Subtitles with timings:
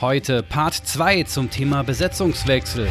[0.00, 2.88] Heute Part 2 zum Thema Besetzungswechsel.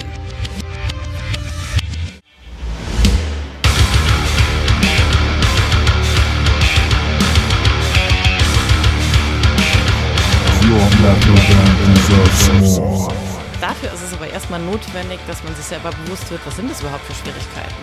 [13.60, 16.82] Dafür ist es aber erstmal notwendig, dass man sich selber bewusst wird, was sind das
[16.82, 17.74] überhaupt für Schwierigkeiten.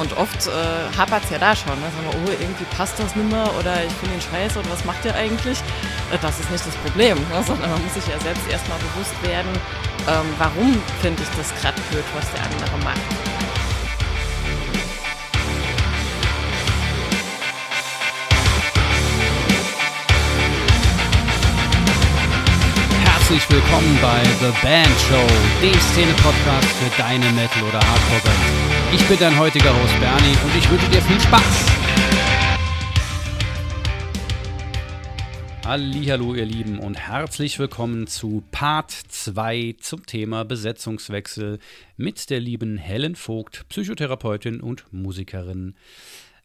[0.00, 1.72] Und oft äh, hapert es ja da schon.
[1.72, 1.86] Ne?
[1.90, 4.84] Sagen wir, oh, irgendwie passt das nicht mehr oder ich finde ihn scheiße und was
[4.84, 5.58] macht ihr eigentlich?
[6.20, 7.42] Das ist nicht das Problem, ne?
[7.46, 9.50] sondern man muss sich ja selbst erstmal bewusst werden,
[10.06, 13.00] ähm, warum finde ich das gerade blöd, was der andere macht.
[23.04, 25.26] Herzlich willkommen bei The Band Show,
[25.62, 28.92] dem Szene-Podcast für deine Metal- oder Hardcore-Band.
[28.92, 31.83] Ich bin dein heutiger Host Bernie und ich wünsche dir viel Spaß.
[35.66, 41.58] Hallo ihr Lieben und herzlich willkommen zu Part 2 zum Thema Besetzungswechsel
[41.96, 45.74] mit der lieben Helen Vogt, Psychotherapeutin und Musikerin.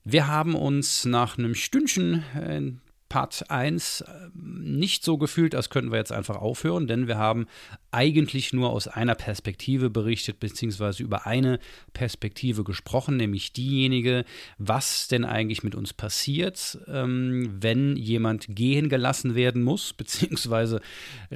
[0.06, 2.72] Wir haben uns nach einem Stündchen äh,
[3.10, 7.48] Part 1 äh, nicht so gefühlt, als könnten wir jetzt einfach aufhören, denn wir haben
[7.92, 11.60] eigentlich nur aus einer Perspektive berichtet, beziehungsweise über eine
[11.94, 14.26] Perspektive gesprochen, nämlich diejenige,
[14.60, 20.82] was denn eigentlich mit uns passiert, ähm, wenn jemand gehen gelassen werden muss, beziehungsweise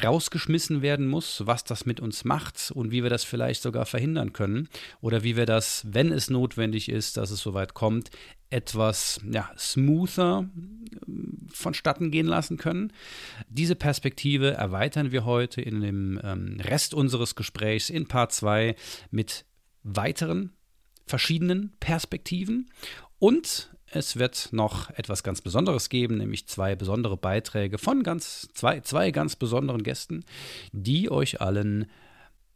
[0.01, 4.31] rausgeschmissen werden muss, was das mit uns macht und wie wir das vielleicht sogar verhindern
[4.31, 4.69] können
[5.01, 8.11] oder wie wir das, wenn es notwendig ist, dass es soweit kommt,
[8.53, 10.49] etwas ja, smoother
[11.07, 12.93] ähm, vonstatten gehen lassen können.
[13.49, 18.75] Diese Perspektive erweitern wir heute in dem ähm, Rest unseres Gesprächs in Part 2
[19.09, 19.45] mit
[19.81, 20.53] weiteren
[21.05, 22.69] verschiedenen Perspektiven
[23.19, 28.79] und es wird noch etwas ganz Besonderes geben, nämlich zwei besondere Beiträge von ganz, zwei,
[28.79, 30.25] zwei ganz besonderen Gästen,
[30.71, 31.85] die euch allen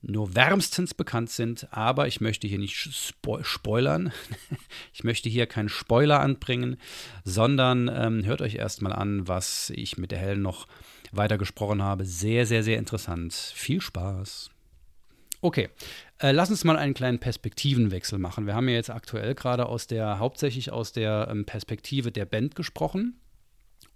[0.08, 4.11] nur wärmstens bekannt sind, aber ich möchte hier nicht spo spoilern.
[4.94, 6.78] ich möchte hier keinen Spoiler anbringen,
[7.23, 10.68] sondern ähm, hört euch erstmal an, was ich mit der Helen noch
[11.12, 12.06] weiter gesprochen habe.
[12.06, 13.34] Sehr, sehr, sehr interessant.
[13.34, 14.50] Viel Spaß.
[15.41, 15.69] Okay,
[16.19, 18.47] äh, lass uns mal einen kleinen Perspektivenwechsel machen.
[18.47, 22.56] Wir haben ja jetzt aktuell gerade aus der, hauptsächlich aus der ähm, Perspektive der Band
[22.56, 23.19] gesprochen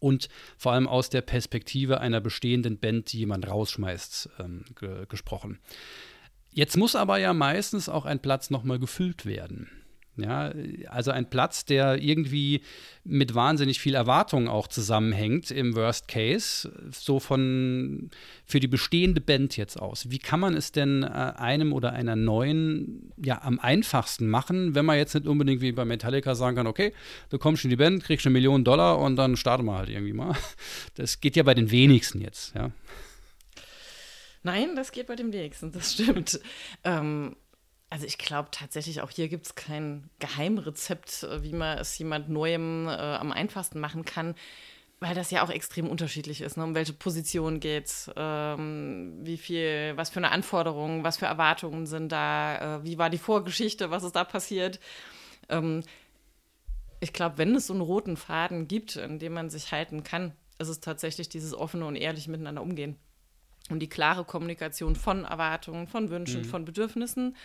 [0.02, 5.60] und vor allem aus der Perspektive einer bestehenden Band, die jemand rausschmeißt, ähm, ge gesprochen.
[6.54, 9.70] Jetzt muss aber ja meistens auch ein Platz nochmal gefüllt werden.
[10.18, 10.52] Ja,
[10.90, 12.62] also ein Platz, der irgendwie
[13.06, 18.10] mit wahnsinnig viel Erwartung auch zusammenhängt im Worst Case, so von
[18.46, 20.10] für die bestehende Band jetzt aus.
[20.12, 24.86] Wie kann man es denn äh, einem oder einer neuen ja am einfachsten machen, wenn
[24.86, 26.94] man jetzt nicht unbedingt wie bei Metallica sagen kann, okay,
[27.30, 30.14] du kommst in die Band, kriegst eine Million Dollar und dann starten wir halt irgendwie
[30.14, 30.36] mal.
[30.96, 32.72] Das geht ja bei den wenigsten jetzt, ja.
[34.44, 36.40] Nein, das geht bei dem wenigsten, das stimmt.
[36.84, 37.36] ähm,
[37.92, 42.30] also ich glaube tatsächlich, auch hier gibt es kein Geheimrezept, äh, wie man es jemand
[42.30, 44.34] Neuem äh, am einfachsten machen kann,
[45.02, 46.64] weil das ja auch extrem unterschiedlich ist, ne?
[46.64, 51.86] um welche Position geht es, ähm, wie viel, was für eine Anforderung, was für Erwartungen
[51.86, 54.80] sind da, äh, wie war die Vorgeschichte, was ist da passiert.
[55.50, 55.84] Ähm,
[57.02, 60.32] ich glaube, wenn es so einen roten Faden gibt, an dem man sich halten kann,
[60.60, 62.96] ist es tatsächlich dieses offene und ehrliche Miteinander umgehen.
[63.70, 66.46] Und die klare Kommunikation von Erwartungen, von Wünschen, mhm.
[66.46, 67.36] von Bedürfnissen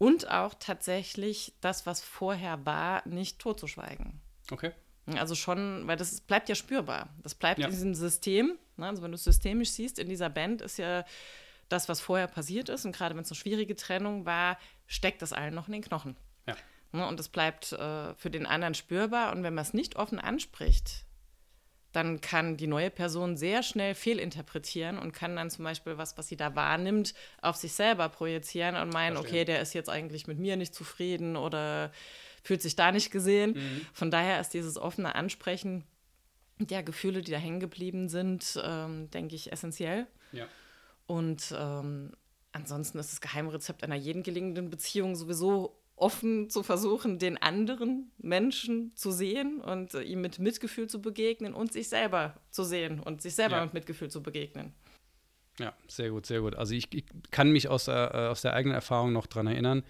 [0.00, 4.18] und auch tatsächlich das, was vorher war, nicht totzuschweigen.
[4.50, 4.72] Okay.
[5.04, 7.10] Also schon, weil das bleibt ja spürbar.
[7.22, 7.66] Das bleibt ja.
[7.66, 8.56] in diesem System.
[8.78, 8.86] Ne?
[8.86, 11.04] Also wenn du es systemisch siehst, in dieser Band ist ja
[11.68, 12.86] das, was vorher passiert ist.
[12.86, 14.56] Und gerade wenn es eine schwierige Trennung war,
[14.86, 16.16] steckt das allen noch in den Knochen.
[16.46, 16.56] Ja.
[16.92, 17.06] Ne?
[17.06, 19.32] Und das bleibt äh, für den anderen spürbar.
[19.32, 21.04] Und wenn man es nicht offen anspricht,
[21.92, 26.28] dann kann die neue Person sehr schnell fehlinterpretieren und kann dann zum Beispiel was, was
[26.28, 29.34] sie da wahrnimmt, auf sich selber projizieren und meinen, Verstehen.
[29.34, 31.90] okay, der ist jetzt eigentlich mit mir nicht zufrieden oder
[32.42, 33.52] fühlt sich da nicht gesehen.
[33.54, 33.86] Mhm.
[33.92, 35.84] Von daher ist dieses offene Ansprechen
[36.58, 40.06] der Gefühle, die da hängen geblieben sind, ähm, denke ich, essentiell.
[40.32, 40.46] Ja.
[41.06, 42.12] Und ähm,
[42.52, 48.92] ansonsten ist das Geheimrezept einer jeden gelingenden Beziehung sowieso offen zu versuchen, den anderen Menschen
[48.96, 53.22] zu sehen und äh, ihm mit Mitgefühl zu begegnen und sich selber zu sehen und
[53.22, 53.64] sich selber ja.
[53.64, 54.72] mit Mitgefühl zu begegnen.
[55.58, 56.54] Ja, sehr gut, sehr gut.
[56.56, 59.84] Also ich, ich kann mich aus der, äh, aus der eigenen Erfahrung noch daran erinnern,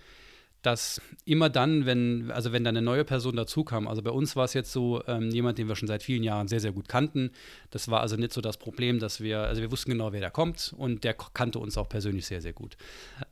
[0.62, 4.44] dass immer dann, wenn, also wenn da eine neue Person dazukam, also bei uns war
[4.44, 7.30] es jetzt so, ähm, jemand, den wir schon seit vielen Jahren sehr, sehr gut kannten.
[7.70, 10.30] Das war also nicht so das Problem, dass wir, also wir wussten genau, wer da
[10.30, 12.76] kommt und der kannte uns auch persönlich sehr, sehr gut.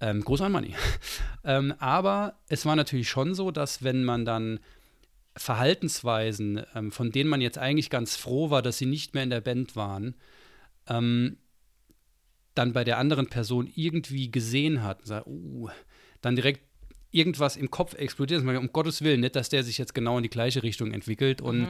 [0.01, 0.75] Ähm, Groß an Money.
[1.45, 4.61] ähm, aber es war natürlich schon so, dass wenn man dann
[5.37, 9.31] Verhaltensweisen, ähm, von denen man jetzt eigentlich ganz froh war, dass sie nicht mehr in
[9.31, 10.15] der Band waren,
[10.89, 11.37] ähm,
[12.55, 15.69] dann bei der anderen Person irgendwie gesehen hat, sagt, uh,
[16.21, 16.63] dann direkt
[17.11, 20.31] irgendwas im Kopf explodiert, um Gottes Willen, nicht, dass der sich jetzt genau in die
[20.31, 21.41] gleiche Richtung entwickelt.
[21.41, 21.69] Und mhm.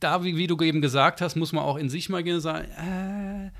[0.00, 2.40] da, wie, wie, du eben gesagt hast, muss man auch in sich mal gehen und
[2.40, 3.50] sagen, äh,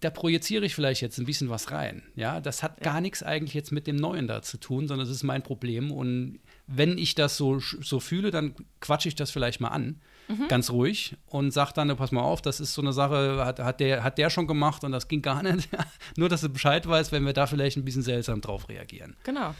[0.00, 2.02] da projiziere ich vielleicht jetzt ein bisschen was rein.
[2.14, 2.92] Ja, das hat ja.
[2.92, 5.90] gar nichts eigentlich jetzt mit dem Neuen da zu tun, sondern das ist mein Problem.
[5.90, 10.46] Und wenn ich das so, so fühle, dann quatsche ich das vielleicht mal an, mhm.
[10.48, 13.80] ganz ruhig, und sage dann, pass mal auf, das ist so eine Sache, hat, hat,
[13.80, 15.68] der, hat der schon gemacht und das ging gar nicht.
[16.16, 19.16] Nur, dass du Bescheid weißt, wenn wir da vielleicht ein bisschen seltsam drauf reagieren.
[19.24, 19.54] Genau.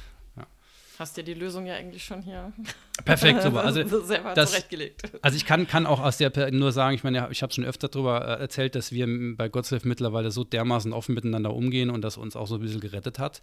[0.99, 2.53] Hast dir die Lösung ja eigentlich schon hier
[3.05, 3.65] perfekt super.
[3.65, 5.03] Also selber das, zurechtgelegt.
[5.23, 7.87] Also ich kann, kann auch aus der nur sagen, ich meine, ich habe schon öfter
[7.89, 9.07] darüber äh, erzählt, dass wir
[9.37, 12.81] bei Gottshilf mittlerweile so dermaßen offen miteinander umgehen und das uns auch so ein bisschen
[12.81, 13.43] gerettet hat,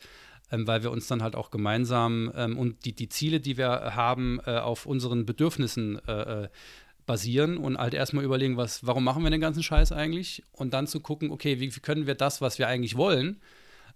[0.51, 3.95] ähm, weil wir uns dann halt auch gemeinsam ähm, und die, die Ziele, die wir
[3.95, 6.47] haben, äh, auf unseren Bedürfnissen äh, äh
[7.05, 10.41] basieren und halt erstmal überlegen, was, warum machen wir den ganzen Scheiß eigentlich?
[10.51, 13.39] Und dann zu gucken, okay, wie, wie können wir das, was wir eigentlich wollen,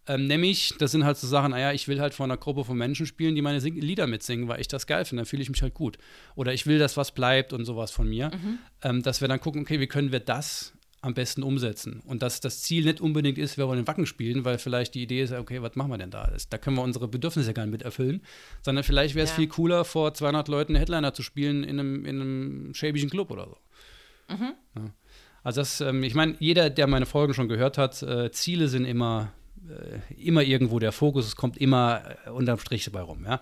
[0.10, 2.76] ähm, nämlich, das sind halt so Sachen, naja, ich will halt vor einer Gruppe von
[2.76, 5.50] Menschen spielen, die meine Sing Lieder mitsingen, weil ich das geil finde, dann fühle ich
[5.52, 6.00] mich halt gut.
[6.36, 8.32] Oder ich will, dass was bleibt und sowas von mir.
[8.34, 8.58] Mhm.
[8.82, 12.02] Ähm, dass wir dann gucken, okay, wie können wir das am besten umsetzen.
[12.06, 15.22] Und dass das Ziel nicht unbedingt ist, wir wollen Wacken spielen, weil vielleicht die Idee
[15.22, 16.30] ist, okay, was machen wir denn da?
[16.50, 18.22] Da können wir unsere Bedürfnisse gar nicht mit erfüllen,
[18.64, 19.36] sondern vielleicht wäre es ja.
[19.36, 23.30] viel cooler, vor 200 Leuten einen Headliner zu spielen in einem, in einem schäbischen Club
[23.30, 23.58] oder so.
[24.34, 24.54] Mhm.
[24.76, 24.94] Ja.
[25.44, 28.86] Also das, ähm, ich meine, jeder, der meine Folgen schon gehört hat, äh, Ziele sind
[28.86, 29.32] immer
[30.18, 33.42] immer irgendwo der Fokus, es kommt immer äh, unterm Strich dabei rum, ja.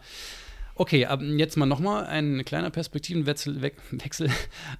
[0.80, 4.30] Okay, aber jetzt mal nochmal ein kleiner Perspektivenwechsel Wechsel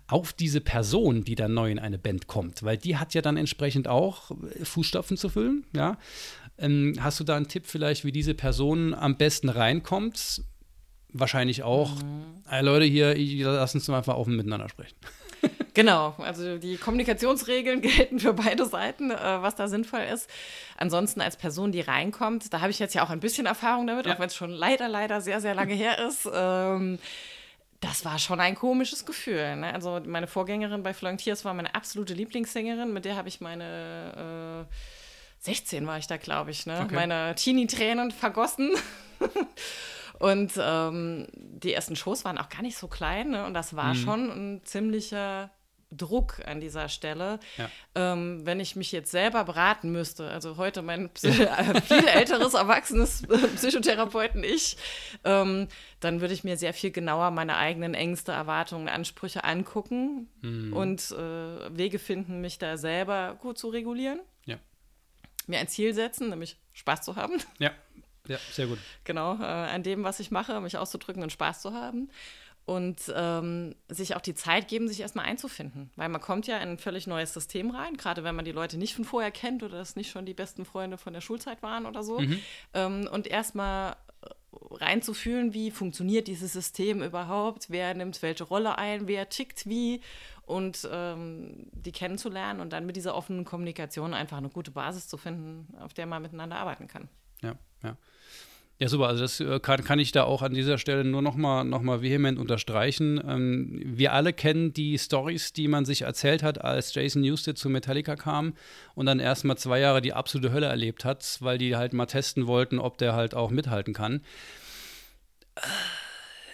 [0.06, 3.36] auf diese Person, die dann neu in eine Band kommt, weil die hat ja dann
[3.36, 5.98] entsprechend auch äh, Fußstapfen zu füllen, ja.
[6.60, 10.42] Ähm, hast du da einen Tipp vielleicht, wie diese Person am besten reinkommt?
[11.14, 12.44] Wahrscheinlich auch, mhm.
[12.48, 13.16] hey Leute, hier,
[13.46, 14.96] lass uns mal einfach offen miteinander sprechen.
[15.74, 20.28] Genau, also die Kommunikationsregeln gelten für beide Seiten, äh, was da sinnvoll ist.
[20.76, 24.08] Ansonsten als Person, die reinkommt, da habe ich jetzt ja auch ein bisschen Erfahrung damit,
[24.08, 24.16] ja.
[24.16, 26.28] auch wenn es schon leider, leider sehr, sehr lange her ist.
[26.34, 26.98] Ähm,
[27.80, 29.56] das war schon ein komisches Gefühl.
[29.56, 29.72] Ne?
[29.72, 34.74] Also meine Vorgängerin bei Flantiers war meine absolute Lieblingssängerin, mit der habe ich meine äh,
[35.42, 36.82] 16 war ich da, glaube ich, ne?
[36.84, 36.96] Okay.
[36.96, 38.72] meine Teenie-Tränen vergossen.
[40.20, 43.32] Und ähm, die ersten Shows waren auch gar nicht so klein.
[43.32, 43.46] Ne?
[43.46, 43.98] Und das war mhm.
[43.98, 45.52] schon ein ziemlicher
[45.92, 47.40] Druck an dieser Stelle.
[47.58, 47.70] Ja.
[47.96, 52.56] Ähm, wenn ich mich jetzt selber beraten müsste, also heute mein Psy äh, viel älteres,
[52.56, 53.24] erwachsenes
[53.56, 54.78] Psychotherapeuten ich,
[55.24, 55.68] ähm,
[56.00, 60.74] dann würde ich mir sehr viel genauer meine eigenen Ängste, Erwartungen, Ansprüche angucken mhm.
[60.74, 64.20] und äh, Wege finden, mich da selber gut zu regulieren.
[64.46, 64.58] Ja.
[65.48, 67.36] Mir ein Ziel setzen, nämlich Spaß zu haben.
[67.60, 67.72] Ja,
[68.28, 68.80] ja sehr gut.
[69.04, 72.10] Genau, äh, an dem, was ich mache, mich auszudrücken und Spaß zu haben
[72.68, 75.90] und ähm, sich auch die Zeit geben, sich erstmal einzufinden.
[75.96, 78.78] Weil man kommt ja in ein völlig neues System rein, gerade wenn man die Leute
[78.78, 81.86] nicht von vorher kennt oder es nicht schon die besten Freunde von der Schulzeit waren
[81.86, 82.20] oder so.
[82.20, 82.40] Mhm.
[82.74, 84.28] Ähm, und erstmal äh,
[84.72, 90.02] reinzufühlen, wie funktioniert dieses System überhaupt, wer nimmt welche Rolle ein, wer tickt wie
[90.46, 95.16] und ähm, die kennenzulernen und dann mit dieser offenen Kommunikation einfach eine gute Basis zu
[95.16, 97.08] finden, auf der man miteinander arbeiten kann.
[97.42, 97.96] Ja, ja.
[98.80, 99.08] Ja, super.
[99.08, 101.82] Also das äh, kann, kann ich da auch an dieser Stelle nur noch mal, noch
[101.82, 103.20] mal vehement unterstreichen.
[103.28, 107.70] Ähm, wir alle kennen die Stories, die man sich erzählt hat, als Jason Newsted zu
[107.70, 108.54] Metallica kam
[108.94, 112.06] und dann erst mal zwei Jahre die absolute Hölle erlebt hat, weil die halt mal
[112.06, 114.22] testen wollten, ob der halt auch mithalten kann.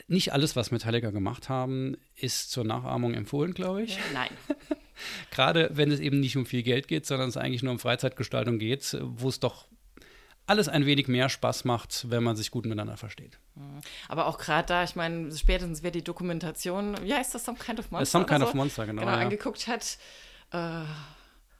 [0.08, 3.98] Nicht alles, was Metallica gemacht haben, ist zur Nachahmung empfohlen, glaube ich.
[4.14, 4.30] Nein.
[5.32, 8.60] Gerade wenn es eben nicht um viel Geld geht, sondern es eigentlich nur um Freizeitgestaltung
[8.60, 9.68] geht, wo es doch
[10.46, 13.40] alles ein wenig mehr Spaß macht, wenn man sich gut miteinander versteht.
[13.56, 13.82] Mhm.
[14.08, 17.80] Aber auch gerade da, ich meine, spätestens wer die Dokumentation, ja, ist das Some Kind
[17.80, 18.06] of Monster?
[18.06, 19.02] Some Kind so, of Monster, genau.
[19.02, 19.20] Genau, ja.
[19.20, 19.98] angeguckt hat.
[20.52, 20.82] Äh,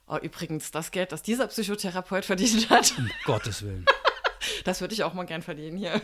[0.06, 2.94] oh, übrigens, das Geld, das dieser Psychotherapeut verdient hat.
[2.98, 3.86] Um Gottes Willen.
[4.64, 6.00] Das würde ich auch mal gern verdienen hier.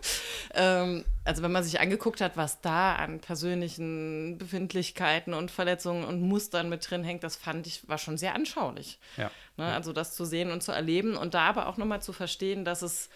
[0.54, 6.20] ähm, also wenn man sich angeguckt hat, was da an persönlichen Befindlichkeiten und Verletzungen und
[6.22, 8.98] Mustern mit drin hängt, das fand ich, war schon sehr anschaulich.
[9.16, 9.30] Ja.
[9.56, 9.68] Ne?
[9.68, 9.74] Ja.
[9.74, 12.82] Also das zu sehen und zu erleben und da aber auch nochmal zu verstehen, dass
[12.82, 13.10] es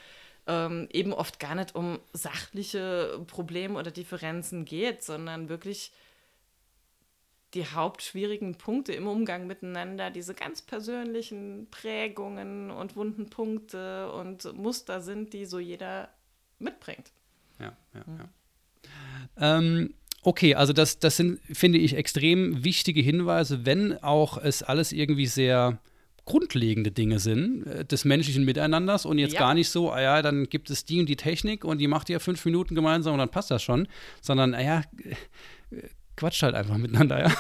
[0.46, 5.92] ähm, eben oft gar nicht um sachliche Probleme oder Differenzen geht, sondern wirklich
[7.54, 15.00] die hauptschwierigen Punkte im Umgang miteinander, diese ganz persönlichen Prägungen und wunden Punkte und Muster
[15.00, 16.08] sind, die so jeder
[16.58, 17.12] mitbringt.
[17.60, 18.18] Ja, ja, mhm.
[18.18, 19.58] ja.
[19.58, 24.92] Ähm, okay, also das, das sind, finde ich, extrem wichtige Hinweise, wenn auch es alles
[24.92, 25.78] irgendwie sehr
[26.26, 29.40] grundlegende Dinge sind äh, des menschlichen Miteinanders und jetzt ja.
[29.40, 32.08] gar nicht so, ah ja, dann gibt es die und die Technik und die macht
[32.08, 33.86] ihr fünf Minuten gemeinsam und dann passt das schon,
[34.20, 34.82] sondern, naja,
[35.72, 37.34] ah quatscht halt einfach miteinander, ja.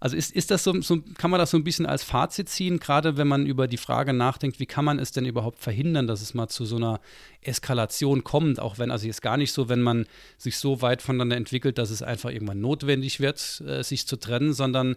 [0.00, 2.78] Also ist, ist das so, so, kann man das so ein bisschen als Fazit ziehen,
[2.78, 6.22] gerade wenn man über die Frage nachdenkt, wie kann man es denn überhaupt verhindern, dass
[6.22, 7.00] es mal zu so einer
[7.40, 11.36] Eskalation kommt, auch wenn, also jetzt gar nicht so, wenn man sich so weit voneinander
[11.36, 14.94] entwickelt, dass es einfach irgendwann notwendig wird, äh, sich zu trennen, sondern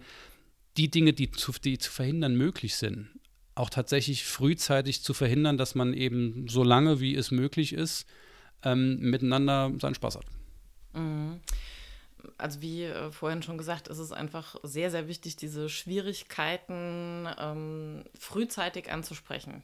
[0.78, 3.10] die Dinge, die zu, die zu verhindern möglich sind,
[3.56, 8.06] auch tatsächlich frühzeitig zu verhindern, dass man eben so lange, wie es möglich ist,
[8.64, 10.26] ähm, miteinander seinen Spaß hat.
[10.94, 11.42] Mhm
[12.38, 18.04] also wie äh, vorhin schon gesagt, ist es einfach sehr, sehr wichtig, diese Schwierigkeiten ähm,
[18.18, 19.64] frühzeitig anzusprechen.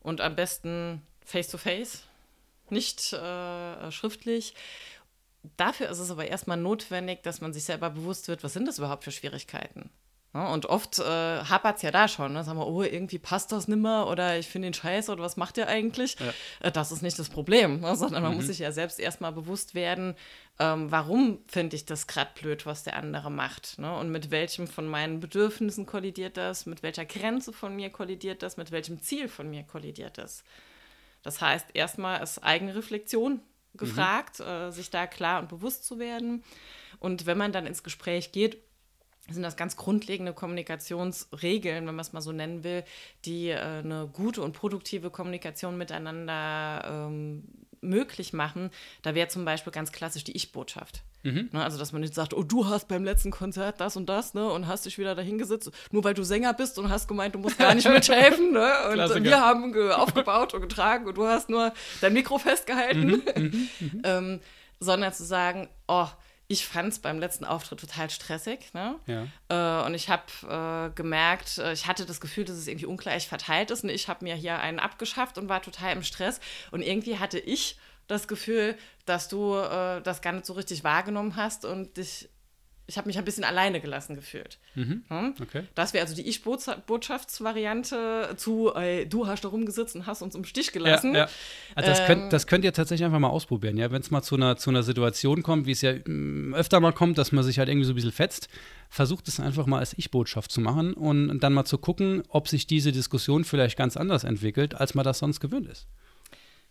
[0.00, 2.02] Und am besten face-to-face, -face,
[2.70, 4.54] nicht äh, schriftlich.
[5.56, 8.78] Dafür ist es aber erstmal notwendig, dass man sich selber bewusst wird, was sind das
[8.78, 9.90] überhaupt für Schwierigkeiten?
[10.34, 12.32] Ja, und oft äh, hapert es ja da schon.
[12.32, 12.42] Ne?
[12.42, 15.58] Sagen wir, oh, irgendwie passt das nimmer oder ich finde ihn scheiße oder was macht
[15.58, 16.16] ihr eigentlich?
[16.18, 16.32] Ja.
[16.60, 17.94] Äh, das ist nicht das Problem, ne?
[17.96, 18.38] sondern man mhm.
[18.38, 20.14] muss sich ja selbst erstmal bewusst werden,
[20.58, 23.78] ähm, warum finde ich das gerade blöd, was der andere macht.
[23.78, 23.94] Ne?
[23.94, 28.56] Und mit welchem von meinen Bedürfnissen kollidiert das, mit welcher Grenze von mir kollidiert das,
[28.56, 30.44] mit welchem Ziel von mir kollidiert das.
[31.22, 33.40] Das heißt, erstmal ist Eigenreflexion
[33.74, 34.46] gefragt, mhm.
[34.46, 36.42] äh, sich da klar und bewusst zu werden.
[36.98, 38.58] Und wenn man dann ins Gespräch geht,
[39.30, 42.84] sind das ganz grundlegende Kommunikationsregeln, wenn man es mal so nennen will,
[43.24, 47.44] die äh, eine gute und produktive Kommunikation miteinander ähm,
[47.82, 48.70] möglich machen.
[49.02, 51.02] Da wäre zum Beispiel ganz klassisch die Ich-Botschaft.
[51.24, 51.50] Mhm.
[51.52, 54.34] Ne, also, dass man nicht sagt, oh, du hast beim letzten Konzert das und das,
[54.34, 57.38] ne, und hast dich wieder dahingesetzt, nur weil du Sänger bist und hast gemeint, du
[57.38, 59.24] musst gar nicht mithelfen, ne, und Klassiker.
[59.24, 63.22] wir haben aufgebaut und getragen und du hast nur dein Mikro festgehalten, mhm.
[63.36, 63.68] Mhm.
[63.78, 64.02] mhm.
[64.04, 64.40] ähm,
[64.80, 66.08] sondern zu sagen, oh,
[66.52, 68.72] ich fand es beim letzten Auftritt total stressig.
[68.74, 68.96] Ne?
[69.06, 69.82] Ja.
[69.82, 73.26] Äh, und ich habe äh, gemerkt, äh, ich hatte das Gefühl, dass es irgendwie ungleich
[73.26, 73.84] verteilt ist.
[73.84, 76.40] Und ich habe mir hier einen abgeschafft und war total im Stress.
[76.70, 81.36] Und irgendwie hatte ich das Gefühl, dass du äh, das gar nicht so richtig wahrgenommen
[81.36, 82.28] hast und dich
[82.86, 84.58] ich habe mich ein bisschen alleine gelassen gefühlt.
[84.74, 85.04] Mhm.
[85.08, 85.34] Hm?
[85.40, 85.62] Okay.
[85.74, 90.44] Das wäre also die Ich-Botschaftsvariante zu, ey, du hast da rumgesitzt und hast uns im
[90.44, 91.14] Stich gelassen.
[91.14, 91.30] Ja, ja.
[91.74, 93.90] Also das, ähm, könnt, das könnt ihr tatsächlich einfach mal ausprobieren, ja.
[93.92, 96.92] Wenn es mal zu einer, zu einer Situation kommt, wie es ja mm, öfter mal
[96.92, 98.48] kommt, dass man sich halt irgendwie so ein bisschen fetzt,
[98.90, 102.66] versucht es einfach mal als Ich-Botschaft zu machen und dann mal zu gucken, ob sich
[102.66, 105.86] diese Diskussion vielleicht ganz anders entwickelt, als man das sonst gewöhnt ist.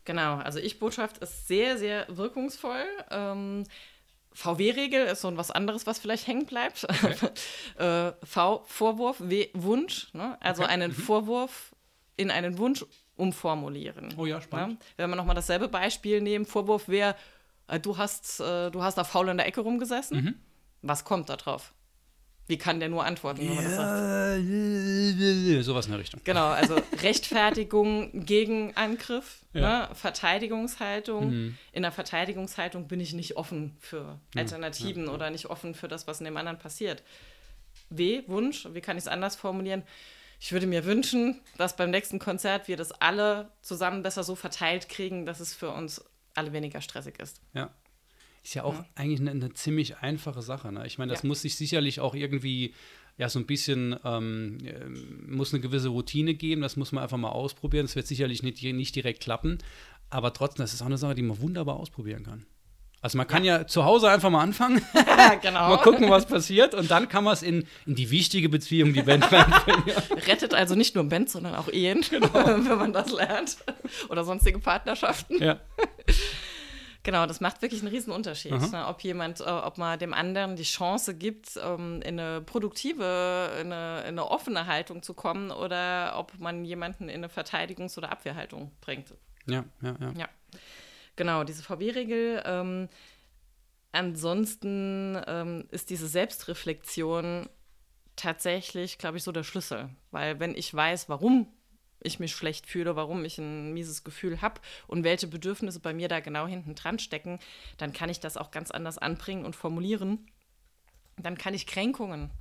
[0.04, 2.84] Genau, also Ich-Botschaft ist sehr, sehr wirkungsvoll.
[3.12, 3.64] Ähm,
[4.34, 6.88] VW-Regel ist so was anderes, was vielleicht hängen bleibt.
[6.90, 7.30] Okay.
[7.78, 10.14] äh, V, Vorwurf, w, Wunsch.
[10.14, 10.38] Ne?
[10.42, 10.72] Also okay.
[10.72, 10.96] einen mhm.
[10.96, 11.76] Vorwurf
[12.18, 12.86] in einen Wunsch
[13.18, 14.14] umformulieren.
[14.18, 14.82] Oh ja, spannend.
[14.82, 14.88] Ja?
[14.98, 17.16] Wenn wir nochmal dasselbe Beispiel nehmen, Vorwurf wäre,
[17.68, 20.24] äh, du, hast, äh, du hast da faul in der Ecke rumgesessen.
[20.24, 20.36] Mhm.
[20.82, 21.74] Was kommt da drauf?
[22.48, 24.02] Wie kann der nur antworten, wenn man das sagt?
[25.64, 26.22] Sowas in der Richtung.
[26.24, 29.88] Genau, also Rechtfertigung gegen Angriff, ja.
[29.88, 29.96] ne?
[29.96, 31.30] Verteidigungshaltung.
[31.30, 31.58] Mhm.
[31.72, 35.88] In der Verteidigungshaltung bin ich nicht offen für Alternativen ja, ja, oder nicht offen für
[35.88, 37.04] das, was in dem anderen passiert.
[37.90, 39.84] W, Wunsch, wie kann ich es anders formulieren?
[40.40, 44.90] Ich würde mir wünschen, dass beim nächsten Konzert wir das alle zusammen besser so verteilt
[44.90, 47.42] kriegen, dass es für uns alle weniger stressig ist.
[47.54, 47.70] Ja.
[48.44, 48.86] Ist ja auch ja.
[48.96, 50.72] eigentlich eine, eine, ziemlich einfache Sache.
[50.72, 50.88] Ne?
[50.88, 51.28] Ich meine, das ja.
[51.28, 52.74] muss sich sicherlich auch irgendwie
[53.18, 54.86] ja so ein bisschen, ähm, äh,
[55.30, 57.86] muss eine gewisse Routine geben, das muss man einfach mal ausprobieren.
[57.86, 59.60] Das wird sicherlich nicht, nicht direkt klappen,
[60.10, 62.46] aber trotzdem, das ist auch eine Sache, die man wunderbar ausprobieren kann.
[63.04, 64.80] Also man kann ja, ja zu Hause einfach mal anfangen,
[65.42, 65.70] genau.
[65.70, 69.02] mal gucken, was passiert und dann kann man es in, in die wichtige Beziehung, die
[69.02, 69.84] Band reinbringen.
[70.28, 72.32] Rettet also nicht nur Band, sondern auch Ehen, genau.
[72.34, 73.58] wenn man das lernt.
[74.10, 75.42] Oder sonstige Partnerschaften.
[75.42, 75.60] Ja.
[77.04, 78.86] Genau, das macht wirklich einen riesen Unterschied, ne?
[78.88, 83.74] ob jemand, äh, ob man dem anderen die Chance gibt, ähm, in eine produktive, in
[83.74, 88.12] eine, in eine, offene Haltung zu kommen oder ob man jemanden in eine Verteidigungs- oder
[88.12, 89.16] Abwehrhaltung bringt.
[89.48, 90.12] Ja, ja, ja.
[90.16, 90.30] ja.
[91.16, 92.44] Genau, diese VW-Regel.
[92.46, 92.88] Ähm,
[93.92, 97.50] ansonsten ähm, ist diese Selbstreflexion
[98.16, 99.90] tatsächlich, glaube ich, so der Schlüssel.
[100.12, 101.48] Weil wenn ich weiß, warum
[102.04, 106.08] ich mich schlecht fühle, warum ich ein mieses Gefühl habe und welche Bedürfnisse bei mir
[106.08, 107.40] da genau hinten dran stecken,
[107.78, 110.28] dann kann ich das auch ganz anders anbringen und formulieren.
[111.18, 112.32] Dann kann ich Kränkungen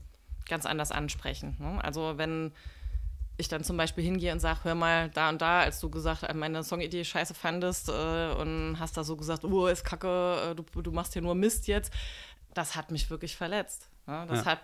[0.49, 1.57] ganz anders ansprechen.
[1.59, 1.83] Ne?
[1.83, 2.53] Also wenn
[3.37, 6.23] ich dann zum Beispiel hingehe und sage, hör mal, da und da, als du gesagt
[6.23, 10.55] hast, meine Songidee scheiße fandest äh, und hast da so gesagt, oh, ist kacke, äh,
[10.55, 11.93] du, du machst hier nur Mist jetzt,
[12.55, 13.89] das hat mich wirklich verletzt.
[14.07, 14.27] Ne?
[14.29, 14.53] Das ja.
[14.53, 14.61] hat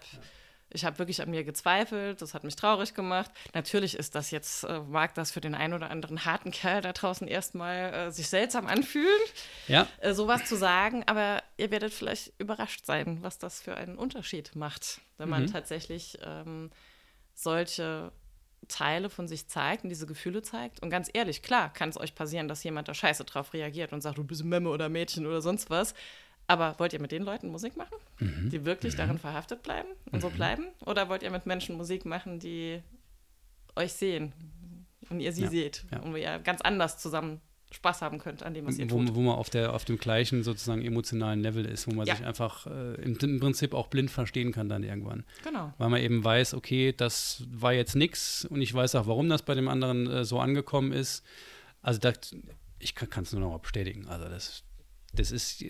[0.71, 3.31] ich habe wirklich an mir gezweifelt, das hat mich traurig gemacht.
[3.55, 6.93] Natürlich ist das jetzt, äh, mag das für den einen oder anderen harten Kerl da
[6.93, 9.21] draußen erstmal äh, sich seltsam anfühlen,
[9.69, 9.87] ja.
[10.01, 14.57] äh, sowas zu sagen, aber ihr werdet vielleicht überrascht sein, was das für einen Unterschied
[14.57, 15.53] macht, wenn man mhm.
[15.53, 16.71] tatsächlich ähm,
[17.35, 18.13] solche
[18.69, 20.83] Teile von sich zeigt und diese Gefühle zeigt.
[20.83, 24.01] Und ganz ehrlich, klar kann es euch passieren, dass jemand da scheiße drauf reagiert und
[24.01, 25.95] sagt, du bist Memme oder Mädchen oder sonst was.
[26.47, 28.51] Aber wollt ihr mit den Leuten Musik machen, mhm.
[28.51, 28.99] die wirklich mhm.
[28.99, 30.35] darin verhaftet bleiben und so mhm.
[30.35, 30.67] bleiben?
[30.85, 32.83] Oder wollt ihr mit Menschen Musik machen, die
[33.75, 34.33] euch sehen
[35.11, 35.51] und ihr sie ja.
[35.51, 36.01] seht ja.
[36.01, 37.41] und ihr ganz anders zusammen
[37.73, 39.15] Spaß haben könnt an dem, was ihr wo, tut.
[39.15, 42.15] Wo man auf, der, auf dem gleichen sozusagen emotionalen Level ist, wo man ja.
[42.15, 45.25] sich einfach äh, im, im, Prinzip auch blind verstehen kann dann irgendwann.
[45.43, 45.73] Genau.
[45.77, 49.43] Weil man eben weiß, okay, das war jetzt nichts und ich weiß auch, warum das
[49.43, 51.25] bei dem anderen äh, so angekommen ist.
[51.83, 52.37] Also das,
[52.79, 54.07] ich kann es nur noch bestätigen.
[54.07, 54.63] Also das,
[55.19, 55.65] das ist,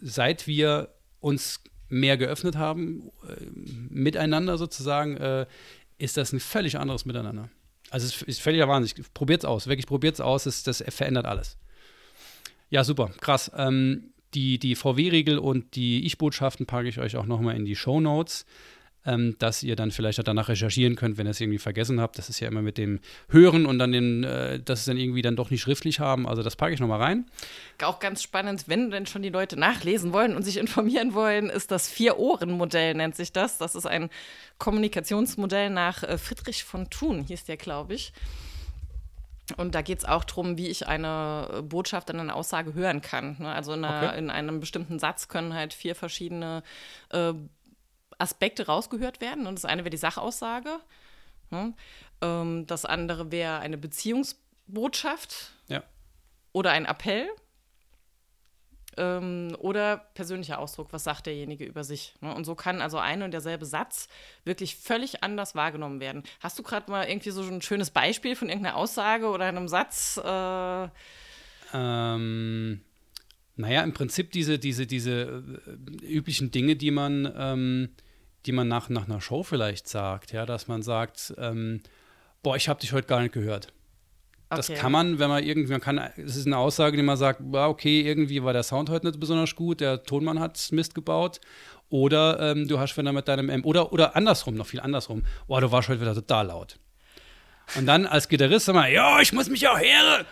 [0.00, 0.88] seit wir
[1.20, 3.44] uns mehr geöffnet haben, äh,
[3.90, 5.46] miteinander sozusagen, äh,
[5.98, 7.48] ist das ein völlig anderes Miteinander.
[7.90, 9.04] Also es ist völliger Wahnsinn.
[9.12, 11.58] Probiert es aus, wirklich probiert es aus, das, das verändert alles.
[12.70, 13.50] Ja, super, krass.
[13.54, 18.00] Ähm, die, die VW-Regel und die Ich-Botschaften packe ich euch auch nochmal in die Show
[18.00, 18.46] Notes
[19.04, 22.18] ähm, dass ihr dann vielleicht danach recherchieren könnt, wenn ihr es irgendwie vergessen habt.
[22.18, 25.22] Das ist ja immer mit dem Hören und dann den, äh, das ist dann irgendwie
[25.22, 26.28] dann doch nicht schriftlich haben.
[26.28, 27.26] Also das packe ich nochmal rein.
[27.82, 31.70] Auch ganz spannend, wenn denn schon die Leute nachlesen wollen und sich informieren wollen, ist
[31.70, 33.58] das Vier-Ohren-Modell, nennt sich das.
[33.58, 34.10] Das ist ein
[34.58, 38.12] Kommunikationsmodell nach äh, Friedrich von Thun, hieß der, glaube ich.
[39.56, 43.02] Und da geht es auch darum, wie ich eine äh, Botschaft in einer Aussage hören
[43.02, 43.36] kann.
[43.38, 43.52] Ne?
[43.52, 44.18] Also in, einer, okay.
[44.18, 46.62] in, einem bestimmten Satz können halt vier verschiedene
[47.10, 47.32] äh,
[48.22, 49.46] Aspekte rausgehört werden.
[49.46, 50.78] Und das eine wäre die Sachaussage.
[51.50, 51.74] Ne?
[52.20, 55.82] Ähm, das andere wäre eine Beziehungsbotschaft ja.
[56.52, 57.28] oder ein Appell.
[58.98, 62.14] Ähm, oder persönlicher Ausdruck, was sagt derjenige über sich.
[62.20, 62.34] Ne?
[62.34, 64.06] Und so kann also ein und derselbe Satz
[64.44, 66.24] wirklich völlig anders wahrgenommen werden.
[66.40, 70.20] Hast du gerade mal irgendwie so ein schönes Beispiel von irgendeiner Aussage oder einem Satz?
[70.22, 70.88] Äh
[71.72, 72.82] ähm,
[73.56, 77.88] naja, im Prinzip diese, diese, diese äh, üblichen Dinge, die man ähm,
[78.46, 81.82] die man nach, nach einer Show vielleicht sagt, ja, dass man sagt, ähm,
[82.42, 83.72] boah, ich habe dich heute gar nicht gehört.
[84.48, 84.56] Okay.
[84.56, 87.40] Das kann man, wenn man irgendwie, man kann, es ist eine Aussage, die man sagt,
[87.52, 91.40] okay, irgendwie war der Sound heute nicht besonders gut, der Tonmann hat Mist gebaut.
[91.88, 95.60] Oder ähm, du hast wieder mit deinem M, oder, oder andersrum, noch viel andersrum, boah,
[95.60, 96.78] du warst heute wieder total laut.
[97.76, 100.26] Und dann als Gitarrist sag mal, ja, ich muss mich auch hören.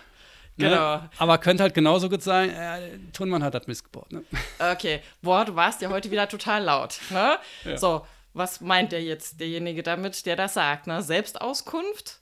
[0.61, 0.71] Ne?
[0.71, 1.01] Genau.
[1.19, 4.13] Aber könnte halt genauso gut sein, äh, Tonmann hat das missgebaut.
[4.13, 4.25] Ne?
[4.59, 7.01] Okay, boah, du warst ja heute wieder total laut.
[7.11, 7.39] Ne?
[7.65, 7.77] Ja.
[7.77, 10.87] So, was meint der jetzt, derjenige damit, der das sagt?
[10.87, 11.03] Ne?
[11.03, 12.21] Selbstauskunft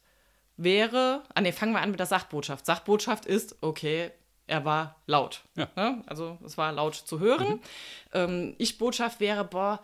[0.57, 2.67] wäre, ah ne, fangen wir an mit der Sachbotschaft.
[2.67, 4.11] Sachbotschaft ist, okay,
[4.47, 5.43] er war laut.
[5.55, 5.69] Ja.
[5.77, 6.03] Ne?
[6.07, 7.49] Also es war laut zu hören.
[7.49, 7.61] Mhm.
[8.13, 9.81] Ähm, Ich-Botschaft wäre, boah,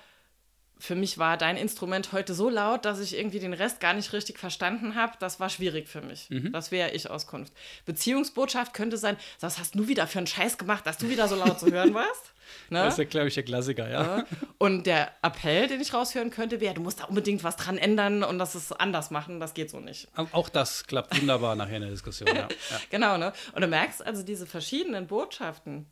[0.79, 4.13] für mich war dein Instrument heute so laut, dass ich irgendwie den Rest gar nicht
[4.13, 5.15] richtig verstanden habe.
[5.21, 6.29] Das war schwierig für mich.
[6.31, 6.53] Mhm.
[6.53, 7.53] Das wäre Ich-Auskunft.
[7.87, 11.37] Beziehungsbotschaft könnte sein, was hast du wieder für einen Scheiß gemacht, dass du wieder so
[11.37, 12.33] laut zu hören warst?
[12.69, 12.79] Ne?
[12.85, 14.25] Das ist ja, glaube ich, der Klassiker, ja.
[14.59, 18.23] Und der Appell, den ich raushören könnte, wäre, du musst da unbedingt was dran ändern
[18.23, 20.09] und das ist anders machen, das geht so nicht.
[20.15, 22.43] Auch das klappt wunderbar nachher in der Diskussion, ja.
[22.43, 22.81] ja.
[22.91, 23.33] Genau, ne?
[23.53, 25.87] Und du merkst also diese verschiedenen Botschaften,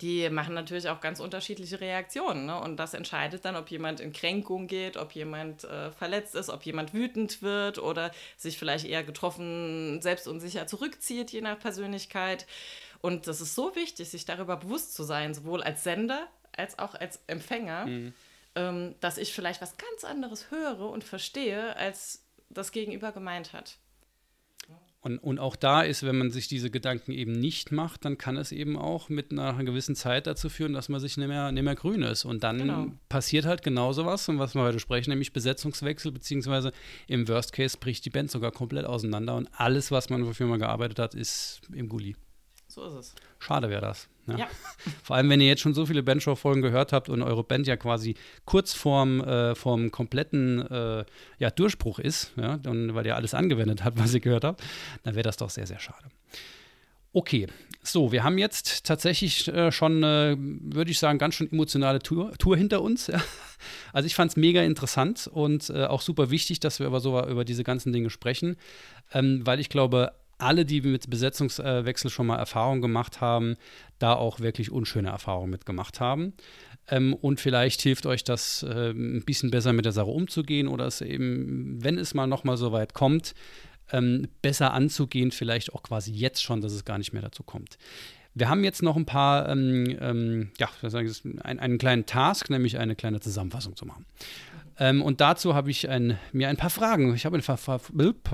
[0.00, 2.46] die machen natürlich auch ganz unterschiedliche Reaktionen.
[2.46, 2.60] Ne?
[2.60, 6.64] Und das entscheidet dann, ob jemand in Kränkung geht, ob jemand äh, verletzt ist, ob
[6.64, 12.46] jemand wütend wird oder sich vielleicht eher getroffen, selbstunsicher zurückzieht, je nach Persönlichkeit.
[13.00, 16.94] Und das ist so wichtig, sich darüber bewusst zu sein, sowohl als Sender als auch
[16.94, 18.14] als Empfänger, mhm.
[18.54, 23.76] ähm, dass ich vielleicht was ganz anderes höre und verstehe, als das Gegenüber gemeint hat.
[25.06, 28.36] Und, und auch da ist, wenn man sich diese Gedanken eben nicht macht, dann kann
[28.36, 31.62] es eben auch mit einer gewissen Zeit dazu führen, dass man sich nicht mehr, nicht
[31.62, 32.24] mehr grün ist.
[32.24, 32.86] Und dann genau.
[33.08, 36.72] passiert halt genau sowas, um was wir heute sprechen, nämlich Besetzungswechsel, beziehungsweise
[37.06, 40.58] im Worst Case bricht die Band sogar komplett auseinander und alles, was man wofür man
[40.58, 42.16] gearbeitet hat, ist im Gully.
[42.76, 43.14] So ist es.
[43.38, 44.06] Schade wäre das.
[44.26, 44.36] Ja.
[44.36, 44.46] ja.
[45.02, 47.78] Vor allem, wenn ihr jetzt schon so viele Bandshow-Folgen gehört habt und eure Band ja
[47.78, 51.06] quasi kurz vorm, äh, vorm kompletten äh,
[51.38, 54.62] ja, Durchbruch ist, ja, und weil ihr alles angewendet habt, was ihr gehört habt,
[55.04, 56.04] dann wäre das doch sehr, sehr schade.
[57.14, 57.46] Okay,
[57.82, 62.36] so, wir haben jetzt tatsächlich äh, schon, äh, würde ich sagen, ganz schön emotionale Tour,
[62.36, 63.06] Tour hinter uns.
[63.06, 63.22] Ja.
[63.94, 67.18] Also ich fand es mega interessant und äh, auch super wichtig, dass wir über, so,
[67.26, 68.56] über diese ganzen Dinge sprechen,
[69.14, 73.56] ähm, weil ich glaube, alle, die mit Besetzungswechsel schon mal Erfahrungen gemacht haben,
[73.98, 76.34] da auch wirklich unschöne Erfahrungen mitgemacht haben.
[76.88, 80.86] Ähm, und vielleicht hilft euch das äh, ein bisschen besser mit der Sache umzugehen oder
[80.86, 83.34] es eben, wenn es mal nochmal so weit kommt,
[83.92, 87.78] ähm, besser anzugehen, vielleicht auch quasi jetzt schon, dass es gar nicht mehr dazu kommt.
[88.34, 92.94] Wir haben jetzt noch ein paar, ähm, ähm ja, einen, einen kleinen Task, nämlich eine
[92.94, 94.04] kleine Zusammenfassung zu machen.
[94.78, 97.80] Ähm, und dazu habe ich ein, mir ein paar Fragen, ich habe ein paar,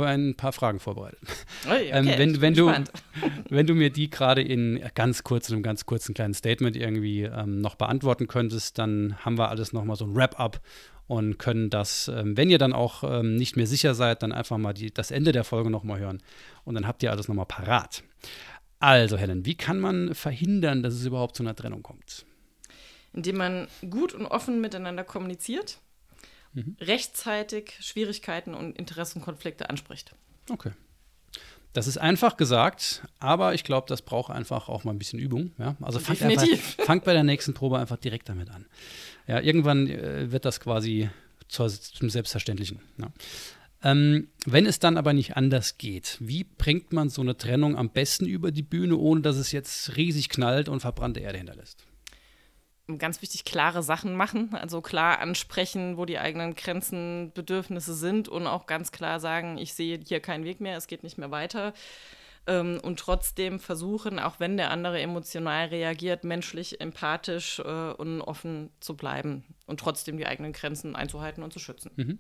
[0.07, 1.21] ein paar Fragen vorbereitet.
[1.65, 2.73] Ähm, okay, ähm, wenn, wenn, du,
[3.51, 7.23] wenn du mir die gerade in ganz kurz, in einem ganz kurzen kleinen Statement irgendwie
[7.23, 10.61] ähm, noch beantworten könntest, dann haben wir alles nochmal so ein Wrap-up
[11.07, 14.59] und können das, ähm, wenn ihr dann auch ähm, nicht mehr sicher seid, dann einfach
[14.59, 16.21] mal die, das Ende der Folge nochmal hören
[16.65, 18.03] und dann habt ihr alles nochmal parat.
[18.81, 22.27] Also, Helen, wie kann man verhindern, dass es überhaupt zu einer Trennung kommt?
[23.13, 25.79] indem man gut und offen miteinander kommuniziert,
[26.53, 26.77] mhm.
[26.81, 30.15] rechtzeitig Schwierigkeiten und Interessenkonflikte anspricht.
[30.51, 30.73] Okay.
[31.73, 35.53] Das ist einfach gesagt, aber ich glaube, das braucht einfach auch mal ein bisschen Übung.
[35.59, 35.77] Ja?
[35.81, 36.47] Also fangt, einfach,
[36.85, 38.67] fangt bei der nächsten Probe einfach direkt damit an.
[39.27, 41.09] Ja, irgendwann äh, wird das quasi
[41.49, 42.81] zur, zum Selbstverständlichen.
[42.99, 43.11] Ja.
[43.85, 47.91] Ähm, wenn es dann aber nicht anders geht, wie bringt man so eine Trennung am
[47.91, 51.85] besten über die Bühne, ohne dass es jetzt riesig knallt und verbrannte Erde hinterlässt?
[52.99, 58.47] Ganz wichtig, klare Sachen machen, also klar ansprechen, wo die eigenen Grenzen, Bedürfnisse sind und
[58.47, 61.73] auch ganz klar sagen, ich sehe hier keinen Weg mehr, es geht nicht mehr weiter.
[62.47, 68.71] Ähm, und trotzdem versuchen, auch wenn der andere emotional reagiert, menschlich, empathisch äh, und offen
[68.81, 71.93] zu bleiben und trotzdem die eigenen Grenzen einzuhalten und zu schützen.
[71.97, 72.19] Mhm.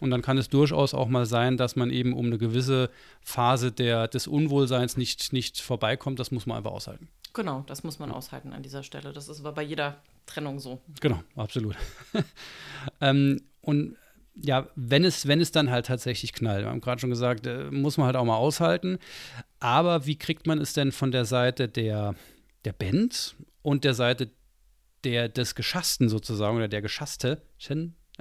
[0.00, 3.72] Und dann kann es durchaus auch mal sein, dass man eben um eine gewisse Phase
[3.72, 6.18] der, des Unwohlseins nicht, nicht vorbeikommt.
[6.18, 7.08] Das muss man einfach aushalten.
[7.34, 9.12] Genau, das muss man aushalten an dieser Stelle.
[9.12, 10.80] Das ist aber bei jeder Trennung so.
[11.00, 11.76] Genau, absolut.
[13.00, 13.96] ähm, und
[14.34, 17.70] ja, wenn es, wenn es dann halt tatsächlich knallt, wir haben gerade schon gesagt, äh,
[17.70, 18.98] muss man halt auch mal aushalten.
[19.60, 22.14] Aber wie kriegt man es denn von der Seite der,
[22.64, 24.30] der Band und der Seite
[25.04, 27.42] der, des Geschassten sozusagen oder der Geschasste,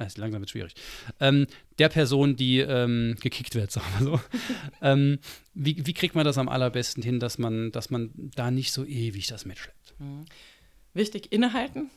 [0.01, 0.73] Ah, ist langsam wird schwierig.
[1.19, 1.45] Ähm,
[1.77, 4.19] der Person, die ähm, gekickt wird, sagen wir so.
[4.81, 5.19] ähm,
[5.53, 8.83] wie, wie, kriegt man das am allerbesten hin, dass man, dass man da nicht so
[8.83, 9.93] ewig das mitschleppt?
[9.99, 10.25] Mhm.
[10.95, 11.91] Wichtig, innehalten,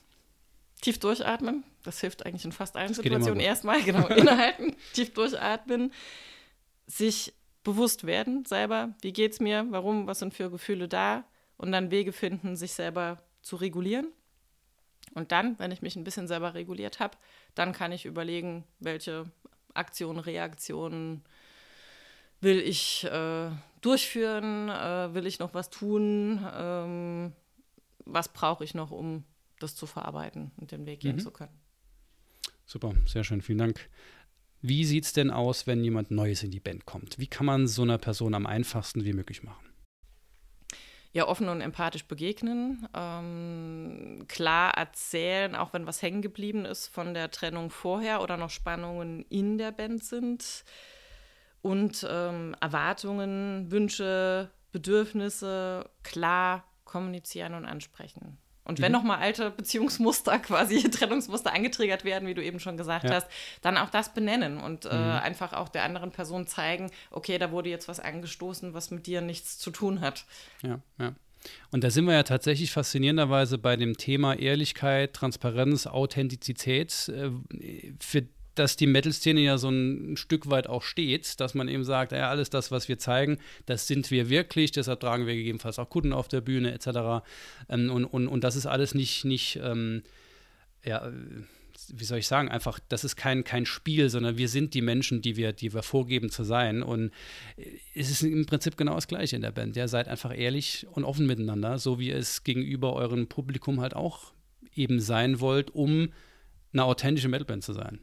[0.82, 1.64] tief durchatmen.
[1.82, 3.80] Das hilft eigentlich in fast allen Situationen erstmal.
[3.84, 5.90] Genau, innehalten, tief durchatmen,
[6.86, 11.24] sich bewusst werden selber, wie geht es mir, warum, was sind für Gefühle da
[11.56, 14.12] und dann Wege finden, sich selber zu regulieren
[15.14, 17.16] und dann, wenn ich mich ein bisschen selber reguliert habe,
[17.54, 19.30] dann kann ich überlegen, welche
[19.74, 21.22] Aktionen, Reaktionen
[22.40, 27.32] will ich äh, durchführen, äh, will ich noch was tun, ähm,
[28.04, 29.24] was brauche ich noch, um
[29.60, 31.20] das zu verarbeiten und den Weg gehen mhm.
[31.20, 31.58] zu können.
[32.66, 33.88] Super, sehr schön, vielen Dank.
[34.62, 37.18] Wie sieht es denn aus, wenn jemand Neues in die Band kommt?
[37.18, 39.73] Wie kann man so einer Person am einfachsten wie möglich machen?
[41.14, 47.14] Ja offen und empathisch begegnen, ähm, klar erzählen, auch wenn was hängen geblieben ist von
[47.14, 50.64] der Trennung vorher oder noch Spannungen in der Band sind
[51.62, 58.36] und ähm, Erwartungen, Wünsche, Bedürfnisse klar kommunizieren und ansprechen.
[58.64, 58.98] Und wenn mhm.
[58.98, 63.14] nochmal alte Beziehungsmuster, quasi Trennungsmuster angetriggert werden, wie du eben schon gesagt ja.
[63.14, 63.26] hast,
[63.62, 64.94] dann auch das benennen und äh, mhm.
[64.94, 69.06] äh, einfach auch der anderen Person zeigen, okay, da wurde jetzt was angestoßen, was mit
[69.06, 70.24] dir nichts zu tun hat.
[70.62, 71.14] Ja, ja.
[71.70, 77.30] Und da sind wir ja tatsächlich faszinierenderweise bei dem Thema Ehrlichkeit, Transparenz, Authentizität, äh,
[78.00, 82.12] für dass die Metal-Szene ja so ein Stück weit auch steht, dass man eben sagt,
[82.12, 85.90] ja, alles das, was wir zeigen, das sind wir wirklich, deshalb tragen wir gegebenenfalls auch
[85.90, 87.24] Kunden auf der Bühne etc.
[87.68, 90.02] Ähm, und, und, und das ist alles nicht, nicht ähm,
[90.84, 91.10] ja,
[91.92, 95.22] wie soll ich sagen, einfach, das ist kein, kein Spiel, sondern wir sind die Menschen,
[95.22, 96.82] die wir, die wir vorgeben zu sein.
[96.82, 97.10] Und
[97.94, 99.76] es ist im Prinzip genau das Gleiche in der Band.
[99.76, 104.32] Ja, seid einfach ehrlich und offen miteinander, so wie es gegenüber eurem Publikum halt auch
[104.74, 106.12] eben sein wollt, um
[106.72, 108.00] eine authentische Metalband zu sein.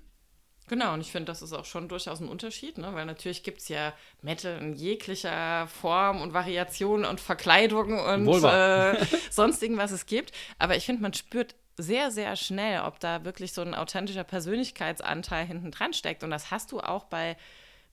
[0.72, 2.94] Genau, und ich finde, das ist auch schon durchaus ein Unterschied, ne?
[2.94, 8.96] weil natürlich gibt es ja Metal in jeglicher Form und Variation und Verkleidung und äh,
[9.30, 10.32] sonst irgendwas es gibt.
[10.60, 15.46] Aber ich finde, man spürt sehr, sehr schnell, ob da wirklich so ein authentischer Persönlichkeitsanteil
[15.46, 16.24] hinten dran steckt.
[16.24, 17.36] Und das hast du auch bei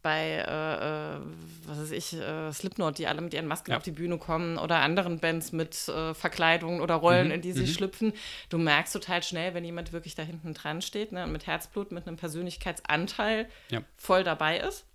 [0.03, 1.21] bei, äh, äh,
[1.67, 3.77] was weiß ich, äh, Slipknot, die alle mit ihren Masken ja.
[3.77, 7.35] auf die Bühne kommen oder anderen Bands mit äh, Verkleidungen oder Rollen, mhm.
[7.35, 7.67] in die sie mhm.
[7.67, 8.13] schlüpfen.
[8.49, 12.07] Du merkst total schnell, wenn jemand wirklich da hinten dran steht, ne, mit Herzblut, mit
[12.07, 13.83] einem Persönlichkeitsanteil ja.
[13.97, 14.88] voll dabei ist.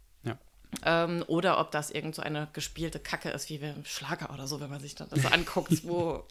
[0.86, 4.60] Ähm, oder ob das irgend so eine gespielte Kacke ist, wie wir Schlager oder so,
[4.60, 6.24] wenn man sich das so anguckt, wo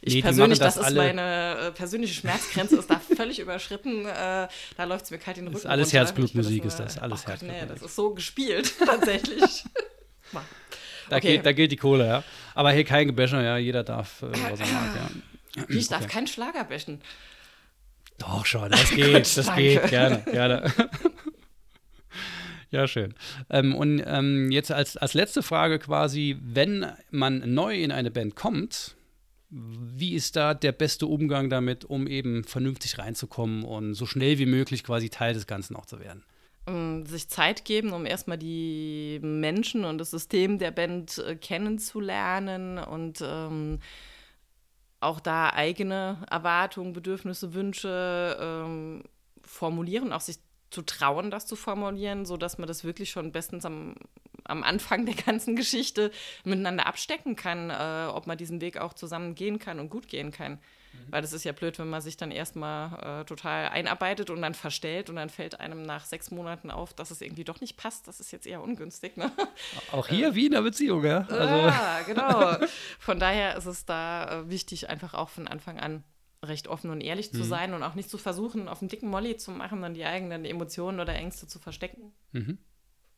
[0.00, 4.06] ich nee, persönlich, das, das ist meine äh, persönliche Schmerzgrenze, ist da völlig überschritten.
[4.06, 5.66] Äh, da läuft es mir kalt in den Rücken.
[5.66, 6.98] Ist alles Herzblutmusik, ist das.
[6.98, 7.52] Alles oh Herzblut.
[7.52, 9.64] Nee, das ist so gespielt, tatsächlich.
[11.08, 11.32] da, okay.
[11.32, 12.24] gilt, da gilt die Kohle, ja.
[12.54, 13.56] Aber hier kein Gebäscher, ja.
[13.56, 15.64] Jeder darf, äh, was er mag, ja.
[15.68, 16.12] Ich darf okay.
[16.12, 17.00] keinen Schlager bäschen.
[18.18, 20.72] Doch schon, das geht, das geht, gerne, gerne.
[22.76, 23.14] Ja, schön.
[23.48, 28.36] Ähm, und ähm, jetzt als, als letzte Frage quasi, wenn man neu in eine Band
[28.36, 28.96] kommt,
[29.48, 34.44] wie ist da der beste Umgang damit, um eben vernünftig reinzukommen und so schnell wie
[34.44, 36.22] möglich quasi Teil des Ganzen auch zu werden?
[36.66, 42.76] Ähm, sich Zeit geben, um erstmal die Menschen und das System der Band äh, kennenzulernen
[42.76, 43.78] und ähm,
[45.00, 49.02] auch da eigene Erwartungen, Bedürfnisse, Wünsche ähm,
[49.42, 50.36] formulieren, auch sich
[50.76, 53.94] zu trauen, das zu formulieren, sodass man das wirklich schon bestens am,
[54.44, 56.10] am Anfang der ganzen Geschichte
[56.44, 60.32] miteinander abstecken kann, äh, ob man diesen Weg auch zusammen gehen kann und gut gehen
[60.32, 60.52] kann.
[60.52, 60.58] Mhm.
[61.08, 64.52] Weil das ist ja blöd, wenn man sich dann erstmal äh, total einarbeitet und dann
[64.52, 68.06] verstellt und dann fällt einem nach sechs Monaten auf, dass es irgendwie doch nicht passt.
[68.06, 69.16] Das ist jetzt eher ungünstig.
[69.16, 69.32] Ne?
[69.92, 71.20] Auch hier wie in einer Beziehung, ja?
[71.20, 71.54] Also.
[71.54, 72.56] Ja, genau.
[72.98, 76.04] Von daher ist es da äh, wichtig, einfach auch von Anfang an
[76.44, 77.44] recht offen und ehrlich zu mhm.
[77.44, 80.44] sein und auch nicht zu versuchen, auf einen dicken Molly zu machen und die eigenen
[80.44, 82.12] Emotionen oder Ängste zu verstecken.
[82.32, 82.58] Mhm.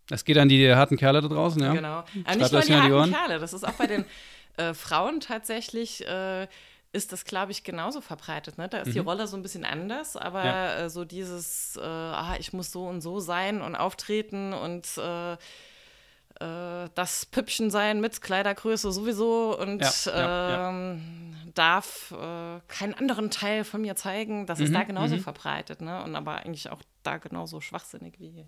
[0.09, 1.75] Das geht an die harten Kerle da draußen, ja?
[1.75, 2.05] Genau.
[2.25, 4.05] Aber nicht nur an die harten Kerle, das ist auch bei den
[4.57, 6.07] äh, Frauen tatsächlich.
[6.07, 6.49] Äh,
[6.91, 8.57] ist das, glaube ich, genauso verbreitet.
[8.57, 8.67] Ne?
[8.67, 8.93] Da ist mhm.
[8.93, 10.77] die Rolle so ein bisschen anders, aber ja.
[10.79, 14.89] äh, so dieses, äh, ah, ich muss so und so sein und auftreten und
[16.41, 23.65] äh, das Püppchen sein mit Kleidergröße sowieso und ja, ähm, darf äh, keinen anderen Teil
[23.65, 24.47] von mir zeigen.
[24.47, 25.21] Das mhm, ist da genauso mhm.
[25.21, 26.03] verbreitet, ne?
[26.05, 28.45] Und aber eigentlich auch da genauso schwachsinnig wie,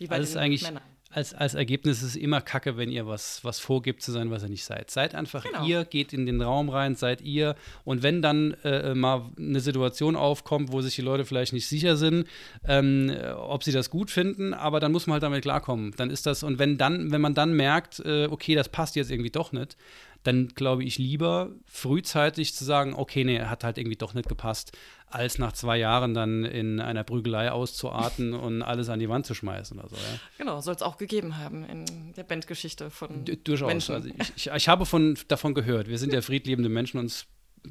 [0.00, 0.82] wie bei also den eigentlich, Männern
[1.12, 4.44] als, als Ergebnis ist es immer kacke, wenn ihr was, was vorgibt zu sein, was
[4.44, 4.90] ihr nicht seid.
[4.90, 5.66] Seid einfach genau.
[5.66, 7.56] ihr, geht in den Raum rein, seid ihr.
[7.84, 11.96] Und wenn dann äh, mal eine Situation aufkommt, wo sich die Leute vielleicht nicht sicher
[11.96, 12.28] sind,
[12.64, 15.92] ähm, ob sie das gut finden, aber dann muss man halt damit klarkommen.
[15.96, 19.10] Dann ist das, und wenn dann, wenn man dann merkt, äh, okay, das passt jetzt
[19.10, 19.76] irgendwie doch nicht,
[20.22, 24.76] dann glaube ich lieber frühzeitig zu sagen, okay, nee, hat halt irgendwie doch nicht gepasst,
[25.10, 29.34] als nach zwei Jahren dann in einer Prügelei auszuarten und alles an die Wand zu
[29.34, 29.96] schmeißen oder so.
[29.96, 30.02] Ja.
[30.38, 33.68] Genau, soll es auch gegeben haben in der Bandgeschichte von D Durchaus.
[33.68, 33.94] Menschen.
[33.94, 35.88] Also ich, ich, ich, habe von, davon gehört.
[35.88, 37.26] Wir sind ja friedliebende Menschen und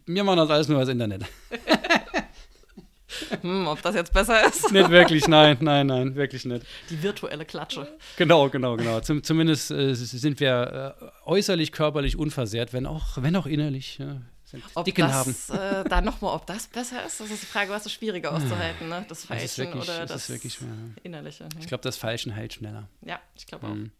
[0.06, 1.24] wir machen das alles nur als Internet.
[3.42, 4.72] hm, ob das jetzt besser ist?
[4.72, 6.66] nicht wirklich, nein, nein, nein, wirklich nicht.
[6.90, 7.88] Die virtuelle Klatsche.
[8.18, 9.00] Genau, genau, genau.
[9.00, 13.98] Zum, zumindest äh, sind wir äh, äußerlich, körperlich unversehrt, wenn auch, wenn auch innerlich.
[13.98, 14.22] Ja
[14.76, 15.86] ob Dicken das, haben.
[15.86, 18.90] Äh, da nochmal, ob das besser ist, das ist die Frage, was ist schwieriger auszuhalten,
[18.90, 19.06] ne?
[19.08, 20.58] Das Falschen das wirklich, oder das, das.
[21.04, 21.44] Innerliche.
[21.44, 21.50] Ne?
[21.60, 22.88] Ich glaube, das Falschen heilt schneller.
[23.06, 23.74] Ja, ich glaube auch.
[23.74, 23.92] Mhm.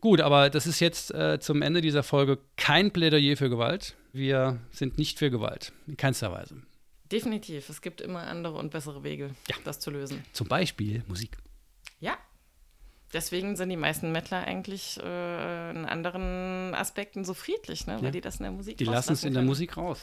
[0.00, 3.94] Gut, aber das ist jetzt äh, zum Ende dieser Folge kein Plädoyer für Gewalt.
[4.12, 6.56] Wir sind nicht für Gewalt, in keinster Weise.
[7.10, 7.68] Definitiv.
[7.68, 9.56] Es gibt immer andere und bessere Wege, ja.
[9.64, 10.22] das zu lösen.
[10.32, 11.38] Zum Beispiel Musik.
[13.14, 17.96] Deswegen sind die meisten Mettler eigentlich äh, in anderen Aspekten so friedlich, ne?
[17.98, 18.10] weil ja.
[18.10, 20.02] die das in der Musik Die lassen es in der Musik raus.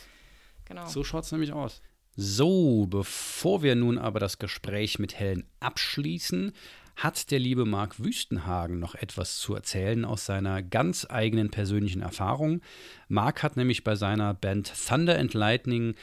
[0.65, 0.87] Genau.
[0.87, 1.81] So schaut es nämlich aus.
[2.15, 6.53] So, bevor wir nun aber das Gespräch mit Helen abschließen,
[6.95, 12.61] hat der liebe Marc Wüstenhagen noch etwas zu erzählen aus seiner ganz eigenen persönlichen Erfahrung.
[13.07, 15.95] Marc hat nämlich bei seiner Band Thunder and Lightning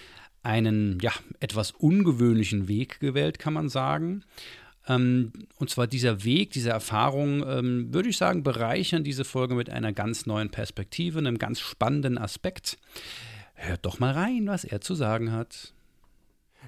[0.43, 4.25] einen ja, etwas ungewöhnlichen Weg gewählt, kann man sagen.
[4.89, 9.71] Ähm, und zwar dieser Weg, diese Erfahrung, ähm, würde ich sagen, bereichern diese Folge mit
[9.71, 12.79] einer ganz neuen Perspektive, einem ganz spannenden Aspekt.
[13.55, 15.75] Hört doch mal rein, was er zu sagen hat.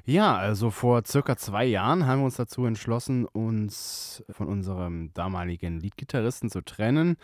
[0.04, 5.78] Ja, also vor circa zwei Jahren haben wir uns dazu entschlossen, uns von unserem damaligen
[5.78, 7.16] Leadgitarristen zu trennen.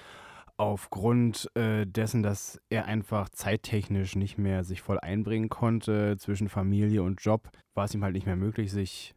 [0.58, 7.02] Aufgrund äh, dessen, dass er einfach zeittechnisch nicht mehr sich voll einbringen konnte zwischen Familie
[7.02, 9.15] und Job, war es ihm halt nicht mehr möglich, sich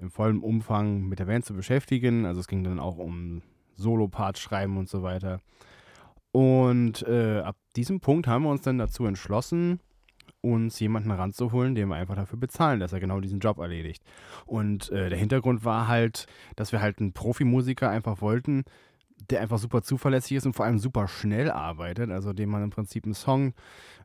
[0.00, 2.24] im vollen Umfang mit der Band zu beschäftigen.
[2.24, 3.42] Also es ging dann auch um
[3.76, 5.40] Solo-Parts schreiben und so weiter.
[6.32, 9.80] Und äh, ab diesem Punkt haben wir uns dann dazu entschlossen,
[10.42, 14.02] uns jemanden ranzuholen, den wir einfach dafür bezahlen, dass er genau diesen Job erledigt.
[14.46, 18.64] Und äh, der Hintergrund war halt, dass wir halt einen Profimusiker einfach wollten,
[19.28, 22.70] der einfach super zuverlässig ist und vor allem super schnell arbeitet, also dem man im
[22.70, 23.52] Prinzip einen Song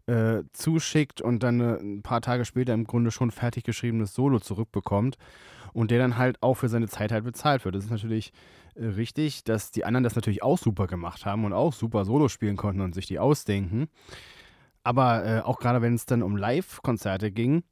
[0.08, 4.40] äh, zuschickt und dann äh, ein paar Tage später im Grunde schon fertig geschriebenes Solo
[4.40, 5.18] zurückbekommt
[5.76, 7.76] und der dann halt auch für seine Zeit halt bezahlt wird.
[7.76, 8.32] Das ist natürlich
[8.76, 12.30] äh, richtig, dass die anderen das natürlich auch super gemacht haben und auch super Solo
[12.30, 13.90] spielen konnten und sich die ausdenken.
[14.84, 17.64] Aber äh, auch gerade wenn es dann um Live-Konzerte ging,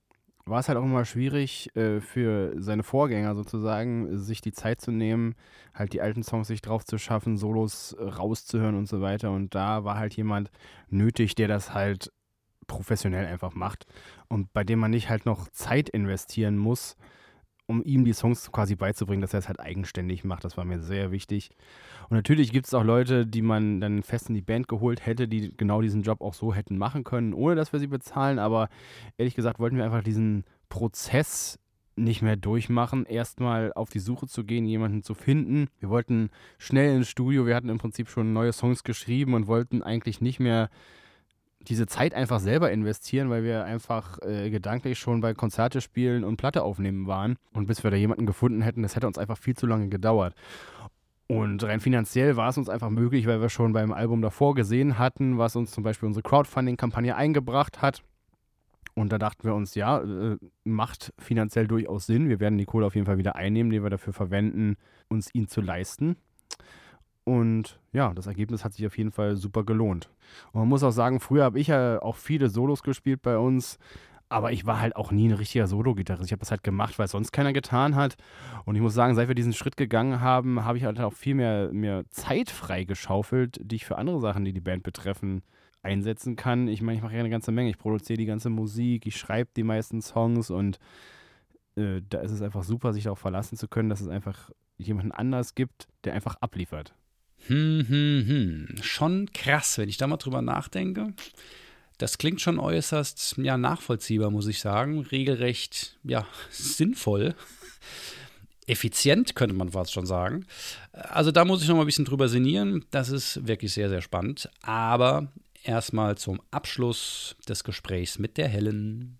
[0.45, 4.91] war es halt auch immer schwierig äh, für seine Vorgänger sozusagen, sich die Zeit zu
[4.91, 5.35] nehmen,
[5.73, 9.31] halt die alten Songs sich drauf zu schaffen, Solos rauszuhören und so weiter.
[9.31, 10.51] Und da war halt jemand
[10.89, 12.11] nötig, der das halt
[12.67, 13.85] professionell einfach macht
[14.27, 16.97] und bei dem man nicht halt noch Zeit investieren muss,
[17.65, 20.43] um ihm die Songs quasi beizubringen, dass er es halt eigenständig macht.
[20.43, 21.49] Das war mir sehr wichtig.
[22.09, 25.27] Und natürlich gibt es auch Leute, die man dann fest in die Band geholt hätte,
[25.27, 28.39] die genau diesen Job auch so hätten machen können, ohne dass wir sie bezahlen.
[28.39, 28.69] Aber
[29.17, 31.59] ehrlich gesagt wollten wir einfach diesen Prozess
[31.95, 35.67] nicht mehr durchmachen, erstmal auf die Suche zu gehen, jemanden zu finden.
[35.79, 39.83] Wir wollten schnell ins Studio, wir hatten im Prinzip schon neue Songs geschrieben und wollten
[39.83, 40.69] eigentlich nicht mehr
[41.67, 46.37] diese Zeit einfach selber investieren, weil wir einfach äh, gedanklich schon bei Konzerte spielen und
[46.37, 47.37] Platte aufnehmen waren.
[47.53, 50.35] Und bis wir da jemanden gefunden hätten, das hätte uns einfach viel zu lange gedauert.
[51.27, 54.99] Und rein finanziell war es uns einfach möglich, weil wir schon beim Album davor gesehen
[54.99, 58.03] hatten, was uns zum Beispiel unsere Crowdfunding-Kampagne eingebracht hat.
[58.95, 62.29] Und da dachten wir uns, ja, äh, macht finanziell durchaus Sinn.
[62.29, 64.75] Wir werden die Kohle auf jeden Fall wieder einnehmen, die wir dafür verwenden,
[65.07, 66.17] uns ihn zu leisten.
[67.25, 70.09] Und ja, das Ergebnis hat sich auf jeden Fall super gelohnt.
[70.51, 73.79] Und man muss auch sagen, früher habe ich ja auch viele Solos gespielt bei uns,
[74.29, 76.25] aber ich war halt auch nie ein richtiger Solo-Gitarrist.
[76.25, 78.15] Ich habe das halt gemacht, weil es sonst keiner getan hat.
[78.65, 81.35] Und ich muss sagen, seit wir diesen Schritt gegangen haben, habe ich halt auch viel
[81.35, 85.43] mehr, mehr Zeit freigeschaufelt, die ich für andere Sachen, die die Band betreffen,
[85.83, 86.67] einsetzen kann.
[86.67, 87.69] Ich meine, ich mache ja eine ganze Menge.
[87.69, 90.79] Ich produziere die ganze Musik, ich schreibe die meisten Songs und
[91.75, 95.11] äh, da ist es einfach super, sich darauf verlassen zu können, dass es einfach jemanden
[95.11, 96.95] anders gibt, der einfach abliefert.
[97.47, 98.83] Hm, hm, hm.
[98.83, 101.13] Schon krass, wenn ich da mal drüber nachdenke.
[101.97, 105.01] Das klingt schon äußerst ja, nachvollziehbar, muss ich sagen.
[105.01, 107.35] Regelrecht ja, sinnvoll.
[108.65, 110.45] Effizient, könnte man fast schon sagen.
[110.93, 112.85] Also da muss ich noch mal ein bisschen drüber sinnieren.
[112.91, 114.49] Das ist wirklich sehr, sehr spannend.
[114.61, 115.27] Aber
[115.63, 119.17] erstmal zum Abschluss des Gesprächs mit der Helen.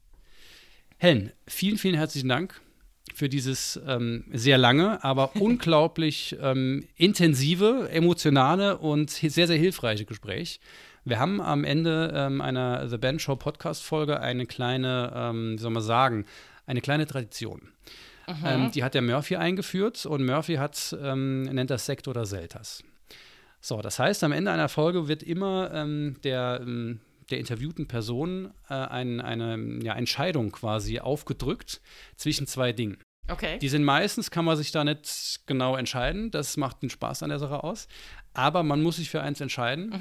[0.97, 2.61] Helen, vielen, vielen herzlichen Dank
[3.13, 10.59] für dieses ähm, sehr lange, aber unglaublich ähm, intensive, emotionale und sehr, sehr hilfreiche Gespräch.
[11.05, 15.71] Wir haben am Ende ähm, einer The Band Show Podcast-Folge eine kleine, ähm, wie soll
[15.71, 16.25] man sagen,
[16.65, 17.69] eine kleine Tradition.
[18.45, 22.81] Ähm, die hat der Murphy eingeführt und Murphy hat, ähm, nennt das Sekt oder Selters.
[23.59, 25.85] So, das heißt, am Ende einer Folge wird immer
[26.23, 26.61] der,
[27.29, 31.81] der interviewten Person äh, ein, eine ja, Entscheidung quasi aufgedrückt
[32.15, 32.97] zwischen zwei Dingen.
[33.29, 33.57] Okay.
[33.59, 36.31] Die sind meistens, kann man sich da nicht genau entscheiden.
[36.31, 37.87] Das macht den Spaß an der Sache aus.
[38.33, 39.93] Aber man muss sich für eins entscheiden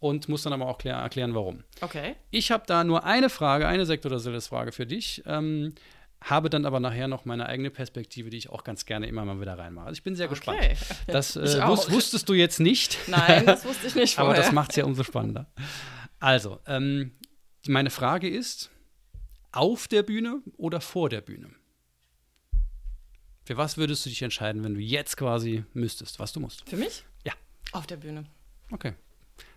[0.00, 1.62] und muss dann aber auch klär, erklären, warum.
[1.80, 2.16] Okay.
[2.30, 5.22] Ich habe da nur eine Frage, eine Sekt- oder Silles-Frage für dich.
[5.26, 5.74] Ähm,
[6.20, 9.40] habe dann aber nachher noch meine eigene Perspektive, die ich auch ganz gerne immer mal
[9.40, 9.86] wieder reinmache.
[9.86, 10.58] Also ich bin sehr gespannt.
[10.58, 10.76] Okay.
[11.06, 12.98] Das Ich äh, wusstest du jetzt nicht.
[13.06, 14.42] Nein, das wusste ich nicht Aber vorher.
[14.42, 15.46] das macht es ja umso spannender.
[16.20, 17.12] Also, ähm,
[17.66, 18.70] meine Frage ist:
[19.52, 21.50] Auf der Bühne oder vor der Bühne?
[23.44, 26.68] Für was würdest du dich entscheiden, wenn du jetzt quasi müsstest, was du musst?
[26.68, 27.04] Für mich?
[27.24, 27.34] Ja.
[27.72, 28.24] Auf der Bühne.
[28.70, 28.94] Okay.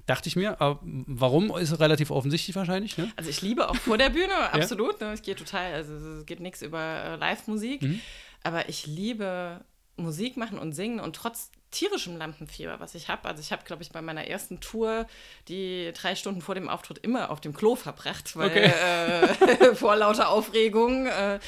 [0.05, 3.11] Dachte ich mir, aber warum ist relativ offensichtlich wahrscheinlich, ne?
[3.15, 4.99] Also ich liebe auch vor der Bühne, absolut.
[5.01, 5.11] Ne?
[5.11, 7.81] Es geht total, also es geht nichts über äh, Live-Musik.
[7.81, 8.01] Mhm.
[8.43, 9.65] Aber ich liebe
[9.97, 13.27] Musik machen und singen und trotz tierischem Lampenfieber, was ich habe.
[13.27, 15.05] Also ich habe, glaube ich, bei meiner ersten Tour
[15.47, 18.65] die drei Stunden vor dem Auftritt immer auf dem Klo verbracht, weil Okay.
[18.65, 21.07] äh, vor lauter Aufregung.
[21.07, 21.39] Äh,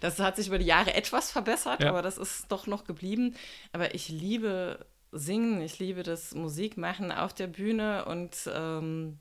[0.00, 1.90] das hat sich über die Jahre etwas verbessert, Ja.
[1.90, 3.34] aber das ist doch noch geblieben.
[3.72, 9.18] Aber ich liebe Singen, ich liebe das Musikmachen auf der Bühne und ähm,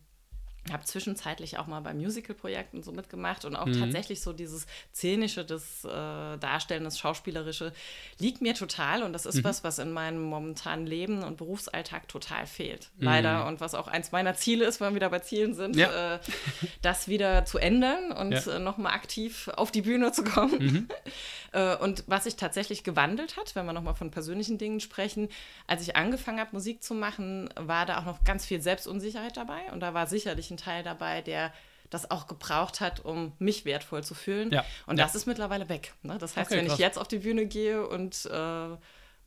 [0.71, 3.79] habe zwischenzeitlich auch mal bei Musical-Projekten so mitgemacht und auch Mhm.
[3.79, 7.71] tatsächlich so dieses Szenische, das äh, Darstellen, das Schauspielerische
[8.19, 9.43] liegt mir total und das ist Mhm.
[9.43, 12.89] was, was in meinem momentanen Leben und Berufsalltag total fehlt.
[12.97, 13.03] Mhm.
[13.05, 16.15] Leider und was auch eins meiner Ziele ist, wenn wir wieder bei Zielen sind, Ja.
[16.15, 16.19] äh,
[16.81, 18.41] das wieder zu ändern und Ja.
[18.41, 18.49] Mhm.
[18.49, 20.89] äh, nochmal aktiv auf die Bühne zu kommen.
[21.51, 25.29] Äh, und was sich tatsächlich gewandelt hat, wenn wir nochmal von persönlichen Dingen sprechen,
[25.67, 29.61] als ich angefangen habe, Musik zu machen, war da auch noch ganz viel Selbstunsicherheit dabei.
[29.71, 31.53] Und da war sicherlich ein Teil dabei, der
[31.89, 34.51] das auch gebraucht hat, um mich wertvoll zu fühlen.
[34.51, 34.65] Ja.
[34.87, 35.05] Und Ja.
[35.05, 35.93] das ist mittlerweile weg.
[36.01, 36.17] Ne?
[36.17, 36.75] Das heißt, Okay, wenn krass.
[36.75, 38.67] ich jetzt auf die Bühne gehe und äh,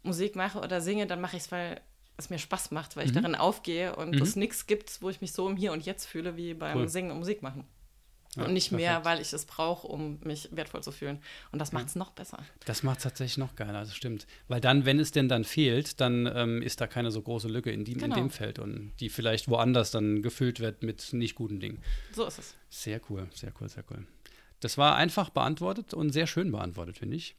[0.02, 1.80] Musik mache oder singe, dann mache ich es, weil
[2.16, 3.22] es mir Spaß macht, weil ich Mhm.
[3.22, 6.36] darin aufgehe und es nichts gibt, wo ich mich so im Hier und Jetzt fühle
[6.36, 6.88] wie beim Cool.
[6.88, 7.64] Singen und Musik machen.
[8.36, 9.06] Ja, und nicht mehr, perfekt.
[9.06, 11.18] weil ich es brauche, um mich wertvoll zu fühlen.
[11.50, 12.38] Und das macht es noch besser.
[12.66, 14.26] Das macht es tatsächlich noch geiler, das stimmt.
[14.48, 17.70] Weil dann, wenn es denn dann fehlt, dann ähm, ist da keine so große Lücke
[17.70, 18.16] in, die, in Genau.
[18.16, 21.82] dem Feld und die vielleicht woanders dann gefüllt wird mit nicht guten Dingen.
[22.12, 22.54] So ist es.
[22.68, 24.06] Sehr cool, sehr cool, sehr cool.
[24.60, 27.34] Das war einfach beantwortet und sehr schön beantwortet, finde ich.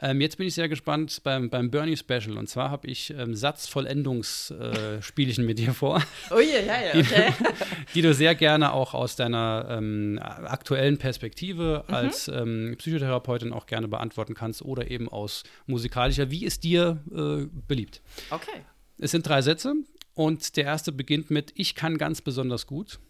[0.00, 2.38] Ähm, jetzt bin ich sehr gespannt beim, beim Bernie Special.
[2.38, 6.00] Und zwar habe ich ähm, Satzvollendungsspielchen mit dir vor,
[6.30, 7.32] Oh je, ja, ja, okay.
[7.94, 13.88] die du sehr gerne auch aus deiner ähm, aktuellen Perspektive als ähm, Psychotherapeutin auch gerne
[13.88, 18.00] beantworten kannst oder eben aus musikalischer, wie es dir äh, beliebt.
[18.30, 18.62] Okay.
[18.98, 19.74] Es sind drei Sätze
[20.14, 23.00] und der erste beginnt mit Ich kann ganz besonders gut.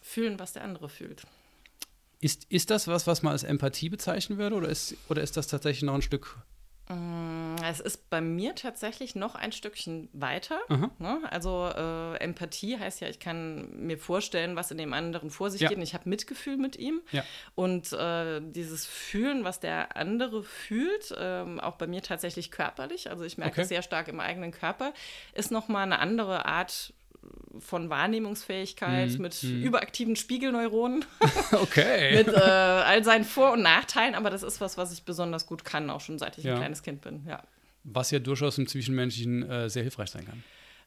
[0.00, 1.24] Fühlen, was der andere fühlt.
[2.20, 5.46] Ist, ist das was, was man als Empathie bezeichnen würde oder ist, oder ist das
[5.48, 6.36] tatsächlich noch ein Stück?
[6.88, 10.58] Mm, Es ist bei mir tatsächlich noch ein Stückchen weiter.
[10.98, 11.20] Ne?
[11.30, 15.60] Also äh, Empathie heißt ja, ich kann mir vorstellen, was in dem anderen vor sich
[15.62, 15.68] Ja.
[15.68, 17.00] geht und ich habe Mitgefühl mit ihm.
[17.10, 17.24] Ja.
[17.54, 23.24] Und äh, dieses Fühlen, was der andere fühlt, ähm, auch bei mir tatsächlich körperlich, also
[23.24, 23.62] ich merke Okay.
[23.62, 24.92] es sehr stark im eigenen Körper,
[25.34, 26.94] ist nochmal eine andere Art
[27.58, 29.22] von Wahrnehmungsfähigkeit Mhm.
[29.22, 29.62] mit Mhm.
[29.62, 31.04] überaktiven Spiegelneuronen,
[31.52, 32.16] Okay.
[32.24, 35.64] mit äh, all seinen Vor- und Nachteilen, aber das ist was, was ich besonders gut
[35.64, 36.54] kann, auch schon seit ich Ja.
[36.54, 37.42] ein kleines Kind bin, ja.
[37.84, 40.42] Was ja durchaus im Zwischenmenschlichen äh, sehr hilfreich sein kann.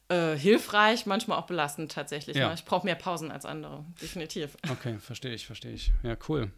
[0.08, 2.36] Äh, hilfreich, manchmal auch belastend tatsächlich.
[2.36, 2.48] Ja.
[2.48, 2.54] Ne?
[2.54, 4.56] Ich brauche mehr Pausen als andere, definitiv.
[4.70, 5.92] Okay, verstehe ich, verstehe ich.
[6.02, 6.50] Ja, cool.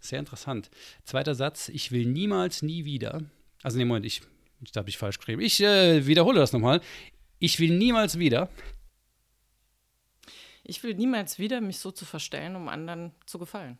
[0.00, 0.68] Sehr interessant.
[1.04, 3.22] Zweiter Satz, ich will niemals, nie wieder.
[3.62, 4.20] Also, nee, Moment, ich,
[4.62, 5.40] ich habe ich falsch geschrieben.
[5.42, 6.80] Ich äh, wiederhole das nochmal.
[7.40, 8.48] Ich will niemals wieder.
[10.68, 13.78] Ich will niemals wieder mich so zu verstellen, um anderen zu gefallen.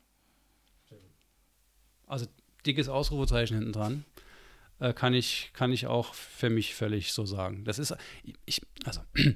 [2.07, 2.27] Also,
[2.65, 4.05] dickes Ausrufezeichen hinten dran.
[4.81, 7.65] Äh, kann, ich, kann ich auch für mich völlig so sagen.
[7.65, 7.95] Das ist,
[8.47, 9.03] ich, also,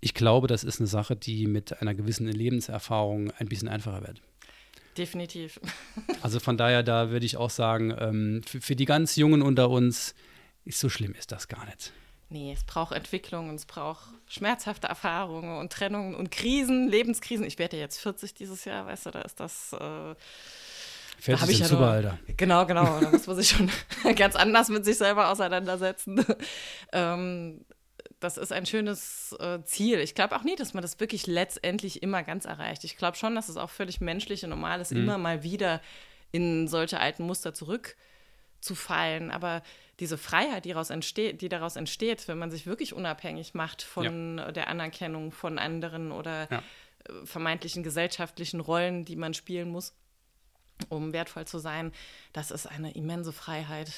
[0.00, 4.20] ich glaube, das ist eine Sache, die mit einer gewissen Lebenserfahrung ein bisschen einfacher wird.
[4.98, 5.60] Definitiv.
[6.22, 9.70] Also von daher, da würde ich auch sagen, ähm, für, für die ganz Jungen unter
[9.70, 10.14] uns,
[10.66, 11.92] ist so schlimm ist das gar nicht.
[12.32, 17.44] Nee, es braucht Entwicklung und es braucht schmerzhafte Erfahrungen und Trennungen und Krisen, Lebenskrisen.
[17.44, 19.72] Ich werde ja jetzt 40 dieses Jahr, weißt du, da ist das.
[19.72, 20.14] Äh,
[21.18, 22.18] Fährt hab sich ich ja super, nur- Alter.
[22.36, 22.84] Genau, genau.
[23.00, 23.68] Da muss man sich schon
[24.16, 26.24] ganz anders mit sich selber auseinandersetzen.
[26.92, 27.64] ähm,
[28.20, 29.98] das ist ein schönes äh, Ziel.
[29.98, 32.84] Ich glaube auch nie, dass man das wirklich letztendlich immer ganz erreicht.
[32.84, 35.80] Ich glaube schon, dass es auch völlig menschlich und normal ist, immer mal wieder
[36.30, 39.30] in solche alten Muster zurückzufallen.
[39.30, 39.62] Aber
[40.00, 44.38] diese Freiheit, die daraus, entsteht, die daraus entsteht, wenn man sich wirklich unabhängig macht von
[44.54, 46.58] der Anerkennung von anderen oder Ja.
[47.08, 49.94] äh, vermeintlichen gesellschaftlichen Rollen, die man spielen muss,
[50.88, 51.92] um wertvoll zu sein,
[52.32, 53.92] das ist eine immense Freiheit,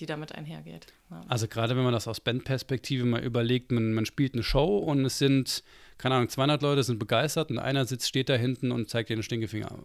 [0.00, 0.86] die damit einhergeht.
[1.10, 1.22] Ja.
[1.28, 5.04] Also gerade wenn man das aus Bandperspektive mal überlegt, man, man spielt eine Show und
[5.04, 5.62] es sind,
[5.98, 9.16] keine Ahnung, 200 Leute sind begeistert und einer sitzt, steht da hinten und zeigt dir
[9.16, 9.78] den Stinkefinger.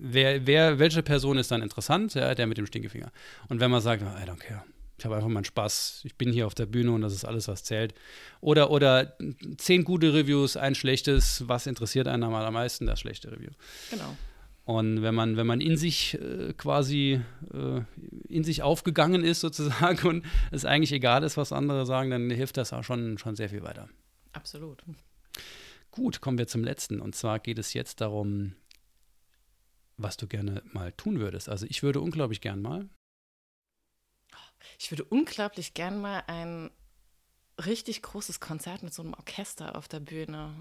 [0.00, 2.14] Wer, wer, welche Person ist dann interessant?
[2.14, 3.10] Ja, der mit dem Stinkefinger.
[3.48, 4.62] Und wenn man sagt, I don't care,
[4.98, 7.46] ich habe einfach meinen Spaß, ich bin hier auf der Bühne und das ist alles,
[7.46, 7.94] was zählt.
[8.40, 9.16] Oder, oder
[9.56, 12.86] zehn gute Reviews, ein schlechtes, was interessiert einen am allermeisten?
[12.86, 13.50] Das schlechte Review.
[13.90, 14.16] Genau.
[14.64, 17.22] Und wenn man, wenn man in sich äh, quasi
[17.54, 17.80] äh,
[18.28, 22.56] in sich aufgegangen ist sozusagen und es eigentlich egal ist, was andere sagen, dann hilft
[22.56, 23.88] das auch schon, schon sehr viel weiter.
[24.32, 24.82] Absolut.
[25.92, 27.00] Gut, kommen wir zum letzten.
[27.00, 28.56] Und zwar geht es jetzt darum,
[29.96, 31.48] was du gerne mal tun würdest.
[31.48, 32.88] Also ich würde unglaublich gern mal.
[34.78, 36.70] Ich würde unglaublich gern mal ein
[37.64, 40.54] richtig großes Konzert mit so einem Orchester auf der Bühne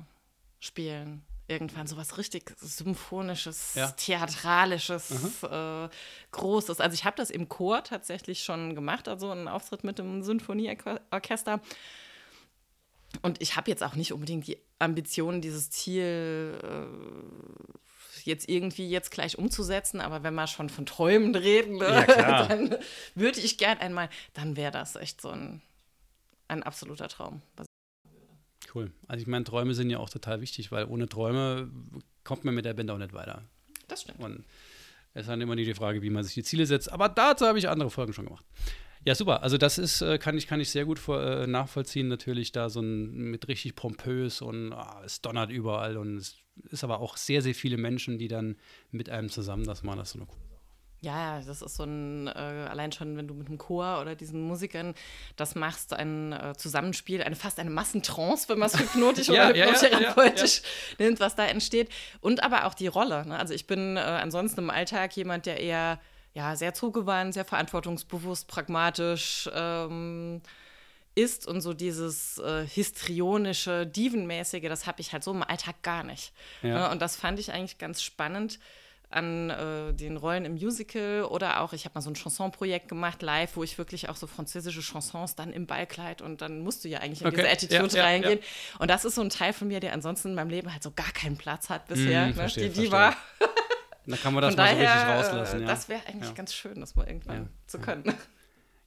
[0.59, 1.23] spielen.
[1.49, 3.91] Irgendwann sowas richtig symphonisches, Ja.
[3.91, 5.89] theatralisches, äh,
[6.31, 6.81] großes.
[6.81, 11.61] Also ich habe das im Chor tatsächlich schon gemacht, also einen Auftritt mit dem Sinfonieorchester.
[13.21, 17.77] Und ich habe jetzt auch nicht unbedingt die Ambition, dieses Ziel äh,
[18.27, 22.75] jetzt irgendwie jetzt gleich umzusetzen, aber wenn wir schon von Träumen reden, ne, Ja, dann
[23.15, 25.61] würde ich gern einmal, dann wäre das echt so ein,
[26.47, 27.41] ein absoluter Traum.
[28.73, 28.91] Cool.
[29.07, 31.71] Also ich meine, Träume sind ja auch total wichtig, weil ohne Träume
[32.23, 33.43] kommt man mit der Band auch nicht weiter.
[33.87, 34.19] Das stimmt.
[34.19, 34.45] Und
[35.13, 36.91] es ist dann immer die Frage, wie man sich die Ziele setzt.
[36.91, 38.45] Aber dazu habe ich andere Folgen schon gemacht.
[39.05, 39.43] Ja, super.
[39.43, 42.69] Also das ist, äh, kann ich, kann ich sehr gut vor, äh, nachvollziehen, natürlich da
[42.69, 46.35] so ein mit richtig pompös und ah, es donnert überall und es
[46.69, 48.57] ist aber auch sehr, sehr viele Menschen, die dann
[48.91, 49.99] mit einem zusammen das machen.
[49.99, 50.57] Das ist so eine coole Sache.
[51.01, 54.41] Ja, das ist so ein, äh, allein schon, wenn du mit einem Chor oder diesen
[54.41, 54.95] Musikern
[55.35, 59.55] das machst, ein äh, Zusammenspiel, eine fast eine Massentrance, wenn man es hypnotisch Ja, oder
[59.55, 60.63] ja, ja, hypnotherapeutisch
[60.97, 61.89] nimmt, was da entsteht.
[62.19, 63.27] Und aber auch die Rolle.
[63.27, 63.37] Ne?
[63.37, 65.99] Also ich bin äh, ansonsten im Alltag jemand, der eher
[66.37, 70.43] ja, sehr zugewandt, sehr verantwortungsbewusst, pragmatisch ähm,
[71.15, 76.03] ist und so dieses äh, histrionische, divenmäßige, das habe ich halt so im Alltag gar
[76.03, 76.33] nicht.
[76.61, 76.75] Ja.
[76.75, 76.89] Ne?
[76.91, 78.59] Und das fand ich eigentlich ganz spannend
[79.09, 83.23] an äh, den Rollen im Musical oder auch, ich habe mal so ein Chansonprojekt gemacht,
[83.23, 86.87] live, wo ich wirklich auch so französische Chansons dann im Ballkleid und dann musst du
[86.87, 88.39] ja eigentlich in Okay, diese Attitude ja, ja, reingehen.
[88.77, 90.91] Und das ist so ein Teil von mir, der ansonsten in meinem Leben halt so
[90.91, 92.25] gar keinen Platz hat bisher.
[92.25, 92.33] Mm, ne?
[92.35, 92.81] verstehe, Die.
[92.81, 93.15] Diva.
[94.07, 95.57] Da kann man das Von mal so richtig rauslassen.
[95.59, 95.67] äh, Ja.
[95.67, 96.35] das wäre eigentlich Ja.
[96.35, 97.49] ganz schön, das mal irgendwann Ja.
[97.67, 98.03] zu können.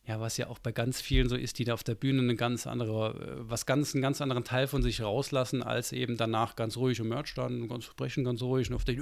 [0.07, 2.35] Ja, was ja auch bei ganz vielen so ist, die da auf der Bühne eine
[2.35, 6.57] ganz andere, äh, was ganz, einen ganz anderen Teil von sich rauslassen, als eben danach
[6.57, 8.95] ganz ruhig im Merch standen, ganz sprechen ganz ruhig und auf der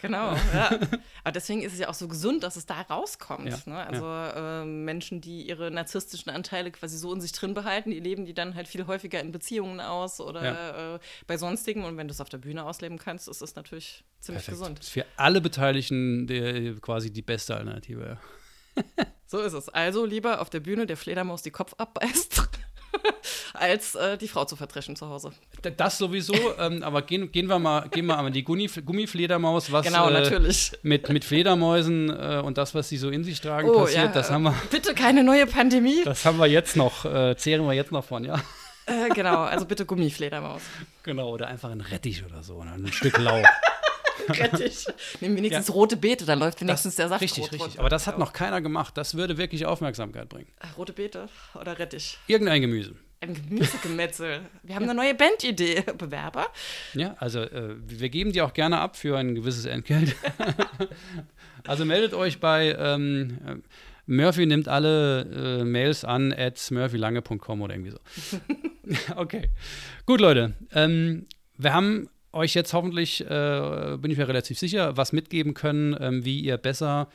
[0.00, 0.70] Genau, ja.
[1.24, 3.48] Aber deswegen ist es ja auch so gesund, dass es da rauskommt.
[3.48, 3.76] Ja, Ne?
[3.76, 8.24] Also äh, Menschen, die ihre narzisstischen Anteile quasi so in sich drin behalten, die leben
[8.24, 11.84] die dann halt viel häufiger in Beziehungen aus oder äh, bei sonstigen.
[11.84, 14.60] Und wenn du es auf der Bühne ausleben kannst, ist es natürlich ziemlich Perfekt.
[14.60, 14.78] gesund.
[14.78, 18.18] Das ist für alle Beteiligten der, quasi die beste Alternative.
[18.76, 19.06] Ja.
[19.26, 19.68] So ist es.
[19.68, 22.48] Also lieber auf der Bühne der Fledermaus die Kopf abbeißt,
[23.54, 25.32] als äh, die Frau zu verdreschen zu Hause.
[25.76, 29.86] Das sowieso, ähm, aber gehen, gehen wir mal, gehen wir an die Gummi, Gummifledermaus, was
[29.86, 30.72] Genau, äh, natürlich.
[30.82, 34.12] mit, mit Fledermäusen äh, und das, was sie so in sich tragen, Oh, passiert, ja,
[34.12, 36.02] das haben wir, Bitte keine neue Pandemie.
[36.04, 38.36] das haben wir jetzt noch, äh, zehren wir jetzt noch von, ja.
[38.86, 40.62] Äh, genau, also bitte Gummifledermaus.
[41.02, 43.44] Genau, oder einfach ein Rettich oder so, oder ein Stück Lauch.
[44.28, 44.86] Rettig.
[45.20, 47.68] Nehmen wenigstens rote Beete, dann läuft wenigstens der Saft richtig, rot richtig.
[47.68, 47.80] runter.
[47.80, 48.20] Aber das hat Ja.
[48.20, 48.96] noch keiner gemacht.
[48.96, 50.48] Das würde wirklich Aufmerksamkeit bringen.
[50.76, 52.18] Rote Beete oder Rettich?
[52.26, 52.94] Irgendein Gemüse.
[53.20, 54.40] Ein Gemüsegemetzel.
[54.62, 55.82] Wir haben eine neue Bandidee.
[55.98, 56.46] Bewerber?
[56.94, 60.14] Ja, also äh, wir geben die auch gerne ab für ein gewisses Entgelt.
[61.66, 63.62] also meldet euch bei ähm,
[64.06, 67.98] Murphy nimmt alle äh, Mails an at murphylange.com oder irgendwie so.
[69.16, 69.50] okay.
[70.06, 70.54] Gut, Leute.
[70.72, 71.26] Ähm,
[71.56, 76.24] wir haben euch jetzt hoffentlich, äh, bin ich mir relativ sicher, was mitgeben können, ähm,
[76.24, 77.08] wie ihr besser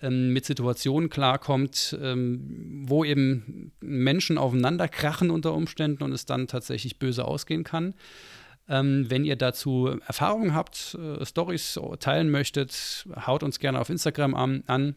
[0.00, 6.46] ähm, mit Situationen klarkommt, ähm, wo eben Menschen aufeinander krachen unter Umständen und es dann
[6.46, 7.94] tatsächlich böse ausgehen kann.
[8.68, 14.34] Ähm, wenn ihr dazu Erfahrungen habt, äh, Stories teilen möchtet, haut uns gerne auf Instagram
[14.34, 14.62] an.
[14.66, 14.94] an.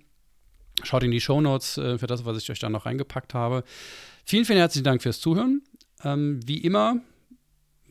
[0.84, 3.64] Schaut in die Shownotes äh, für das, was ich euch da noch reingepackt habe.
[4.26, 5.62] Vielen, vielen herzlichen Dank fürs Zuhören.
[6.04, 7.02] Ähm, wie immer,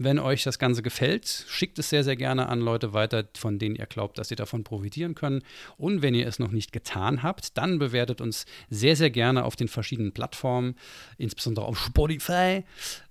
[0.05, 3.77] wenn euch das Ganze gefällt, schickt es sehr, sehr gerne an Leute weiter, von denen
[3.77, 5.43] ihr glaubt, dass sie davon profitieren können.
[5.77, 9.57] Und wenn ihr es noch nicht getan habt, dann bewertet uns sehr, sehr gerne auf
[9.57, 10.75] den verschiedenen Plattformen,
[11.19, 12.65] insbesondere auf Spotify,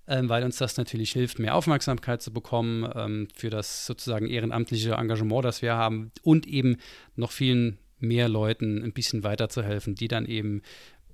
[0.07, 4.93] ähm, weil uns das natürlich hilft, mehr Aufmerksamkeit zu bekommen ähm, für das sozusagen ehrenamtliche
[4.93, 6.77] Engagement, das wir haben und eben
[7.15, 10.63] noch vielen mehr Leuten ein bisschen weiterzuhelfen, die dann eben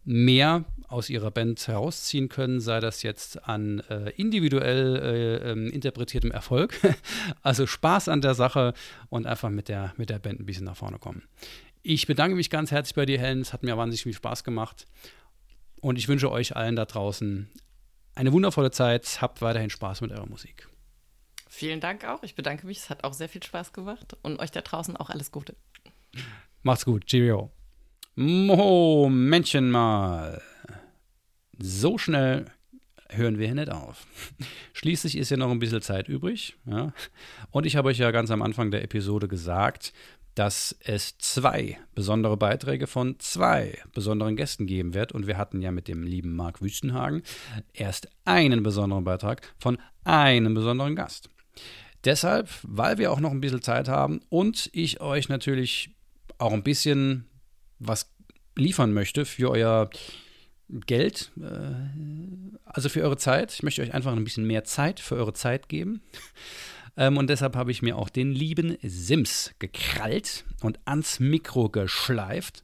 [0.08, 6.32] mehr aus ihrer Band herausziehen können, sei das jetzt an äh, individuell äh, ähm, interpretiertem
[6.32, 6.80] Erfolg,
[7.42, 8.74] also Spaß an der Sache
[9.10, 11.24] und einfach mit der, mit der Band ein bisschen nach vorne kommen.
[11.84, 13.42] Ich bedanke mich ganz herzlich bei dir, Helen.
[13.42, 14.86] Es hat mir wahnsinnig viel Spaß gemacht.
[15.82, 17.50] Und ich wünsche euch allen da draußen
[18.16, 19.22] eine wundervolle Zeit.
[19.22, 20.68] Habt weiterhin Spaß mit eurer Musik.
[21.50, 22.24] Vielen Dank auch.
[22.24, 22.80] Ich bedanke mich.
[22.80, 24.18] Es hat auch sehr viel Spaß gemacht.
[24.22, 25.56] Und euch da draußen auch alles Gute.
[26.64, 27.06] Macht's gut.
[27.06, 27.52] Cheerio.
[28.20, 30.42] Momentchen mal.
[31.60, 32.46] So schnell
[33.10, 34.08] hören wir hier nicht auf.
[34.74, 36.58] Schließlich ist ja noch ein bisschen Zeit übrig.
[36.66, 36.94] Ja?
[37.52, 39.94] Und ich habe euch ja ganz am Anfang der Episode gesagt,
[40.34, 45.12] dass es zwei besondere Beiträge von zwei besonderen Gästen geben wird.
[45.12, 47.22] Und wir hatten ja mit dem lieben Marc Wüstenhagen
[47.72, 51.30] erst einen besonderen Beitrag von einem besonderen Gast.
[52.04, 55.92] Deshalb, weil wir auch noch ein bisschen Zeit haben und ich euch natürlich
[56.40, 57.28] auch ein bisschen
[57.80, 58.12] was
[58.56, 59.90] liefern möchte für euer
[60.70, 61.76] Geld, äh,
[62.66, 63.54] also für eure Zeit.
[63.54, 66.02] Ich möchte euch einfach ein bisschen mehr Zeit für eure Zeit geben.
[67.00, 72.64] Ähm, und deshalb habe ich mir auch den lieben Sims gekrallt und ans Mikro geschleift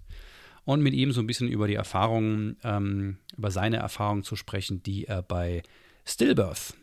[0.65, 4.81] und mit ihm so ein bisschen über die Erfahrungen, ähm, über seine Erfahrungen zu sprechen,
[4.81, 5.61] die er bei
[6.03, 6.73] Stillbirth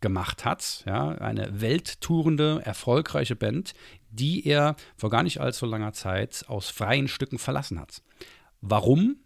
[0.00, 0.82] gemacht hat.
[0.86, 3.74] Ja, eine welttourende, erfolgreiche Band,
[4.16, 8.02] die er vor gar nicht allzu langer Zeit aus freien Stücken verlassen hat.
[8.60, 9.16] Warum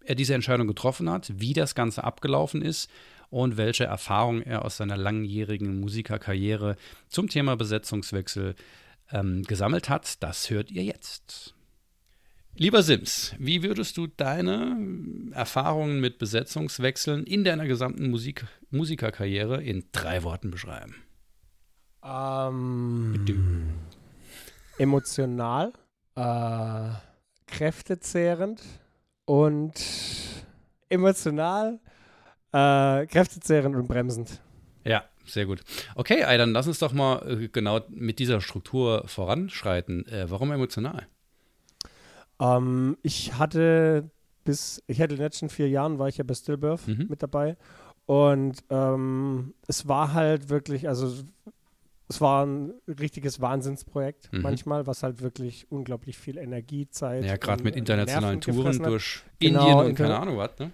[0.00, 2.90] er diese Entscheidung getroffen hat, wie das Ganze abgelaufen ist
[3.30, 6.76] und welche Erfahrungen er aus seiner langjährigen Musikerkarriere
[7.08, 8.54] zum Thema Besetzungswechsel
[9.10, 11.54] ähm, gesammelt hat, das hört ihr jetzt.
[12.58, 14.78] Lieber Sims, wie würdest du deine
[15.32, 20.94] Erfahrungen mit Besetzungswechseln in deiner gesamten Musik Musikerkarriere in drei Worten beschreiben?
[22.02, 23.26] Ähm,
[24.78, 25.72] emotional,
[26.14, 26.90] äh,
[27.46, 28.62] kräftezehrend
[29.24, 29.74] und
[30.88, 31.80] emotional,
[32.52, 34.40] äh, kräftezehrend und bremsend.
[34.84, 35.62] Ja, sehr gut.
[35.94, 40.06] Okay, Ay, dann lass uns doch mal äh, genau mit dieser Struktur voranschreiten.
[40.06, 41.06] Äh, warum emotional?
[42.40, 44.10] Ähm, ich hatte
[44.44, 47.06] bis, ich hatte in den letzten vier Jahren war ich ja bei Stillbirth mhm.
[47.08, 47.56] mit dabei
[48.06, 51.24] und ähm, es war halt wirklich, also
[52.08, 54.42] es war ein richtiges Wahnsinnsprojekt mhm.
[54.42, 57.24] manchmal, was halt wirklich unglaublich viel Energie, Zeit.
[57.24, 60.70] Ja, gerade mit internationalen Touren durch genau, Indien und keine Ahnung was, ne?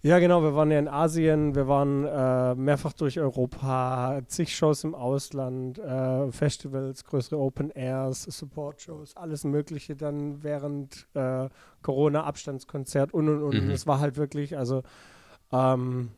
[0.00, 0.42] Ja, genau.
[0.42, 5.78] Wir waren ja in Asien, wir waren äh, mehrfach durch Europa, zig Shows im Ausland,
[5.80, 11.48] äh, Festivals, größere Open Airs, Support-Shows, alles Mögliche dann während äh,
[11.82, 13.64] Corona-Abstandskonzert und und und.
[13.64, 13.70] Mhm.
[13.70, 14.84] Es war halt wirklich, also
[15.50, 16.10] ähm,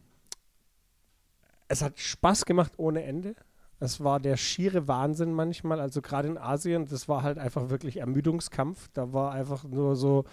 [1.68, 3.34] es hat Spaß gemacht ohne Ende.
[3.80, 7.96] Es war der schiere Wahnsinn manchmal, also gerade in Asien, das war halt einfach wirklich
[7.96, 8.88] Ermüdungskampf.
[8.92, 10.24] Da war einfach nur so,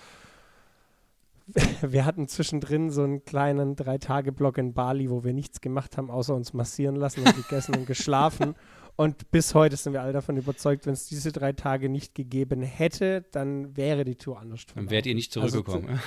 [1.81, 6.35] wir hatten zwischendrin so einen kleinen Drei-Tage-Block in Bali, wo wir nichts gemacht haben, außer
[6.35, 8.55] uns massieren lassen und gegessen und geschlafen.
[8.99, 12.63] Und bis heute sind wir alle davon überzeugt, wenn es diese drei Tage nicht gegeben
[12.63, 14.65] hätte, dann wäre die Tour anders.
[14.73, 15.89] Dann wärt ihr nicht also zurückgekommen.
[15.89, 16.01] Also,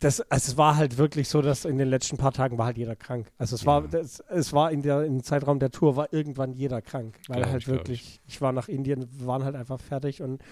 [0.00, 2.76] das, also es war halt wirklich so, dass in den letzten paar Tagen war halt
[2.76, 3.32] jeder krank.
[3.38, 3.66] Also es ja.
[3.66, 7.38] war, das, es war in der im Zeitraum der Tour war irgendwann jeder krank, weil
[7.38, 8.34] glaub halt ich, wirklich, ich.
[8.34, 8.40] ich.
[8.40, 10.42] war nach Indien, wir waren halt einfach fertig und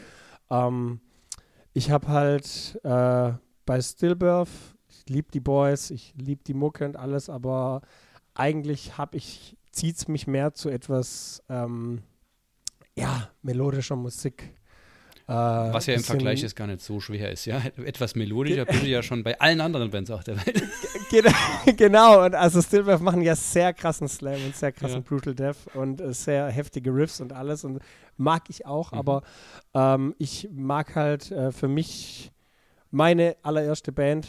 [0.51, 1.01] ähm,
[1.75, 3.33] ich habe halt äh,
[3.67, 4.49] bei Stillbirth,
[4.89, 7.83] ich liebe die Boys, ich liebe die Mucke und alles, aber
[8.35, 12.03] eigentlich habe ich, zieht es mich mehr zu etwas, ähm,
[12.97, 14.55] ja, melodischer Musik.
[15.27, 17.59] Äh, Was ja im Vergleich jetzt gar nicht so schwer ist, ja.
[17.85, 20.63] Etwas melodischer bist du ja schon bei allen anderen Bands auch der Welt.
[21.77, 25.09] Genau, und also Stillbirth machen ja sehr krassen Slam und sehr krassen Ja.
[25.09, 27.81] Brutal Death und äh, sehr heftige Riffs und alles und
[28.17, 28.99] mag ich auch, Mhm.
[28.99, 29.23] aber
[29.75, 32.33] ähm, ich mag halt äh, für mich
[32.91, 34.27] meine allererste Band,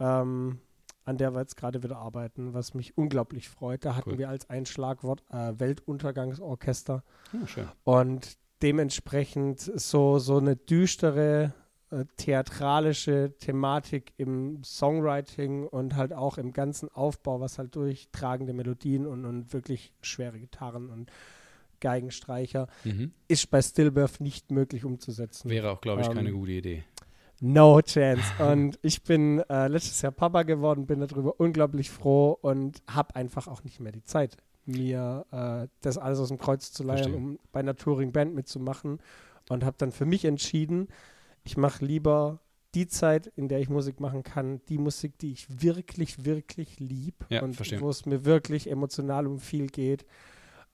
[0.00, 0.58] ähm,
[1.04, 3.84] an der wir jetzt gerade wieder arbeiten, was mich unglaublich freut.
[3.84, 4.18] Da hatten Cool.
[4.18, 7.02] wir als Einschlagwort äh, Weltuntergangsorchester
[7.34, 11.52] Oh, und dementsprechend so, so eine düstere,
[11.90, 18.52] äh, theatralische Thematik im Songwriting und halt auch im ganzen Aufbau, was halt durch tragende
[18.52, 21.10] Melodien und, und wirklich schwere Gitarren und
[21.80, 23.12] Geigenstreicher Mhm.
[23.28, 25.50] ist bei Stillbirth nicht möglich umzusetzen.
[25.50, 26.84] Wäre auch, glaube ich, keine Ähm, gute Idee.
[27.40, 28.22] No chance.
[28.38, 33.48] Und ich bin äh, letztes Jahr Papa geworden, bin darüber unglaublich froh und habe einfach
[33.48, 34.36] auch nicht mehr die Zeit,
[34.66, 37.14] mir äh, das alles aus dem Kreuz zu Verstehe.
[37.14, 39.00] um bei einer Touring-Band mitzumachen.
[39.48, 40.88] Und habe dann für mich entschieden,
[41.42, 42.40] ich mache lieber
[42.74, 47.26] die Zeit, in der ich Musik machen kann, die Musik, die ich wirklich, wirklich lieb
[47.28, 50.06] Ja, und wo es mir wirklich emotional um viel geht.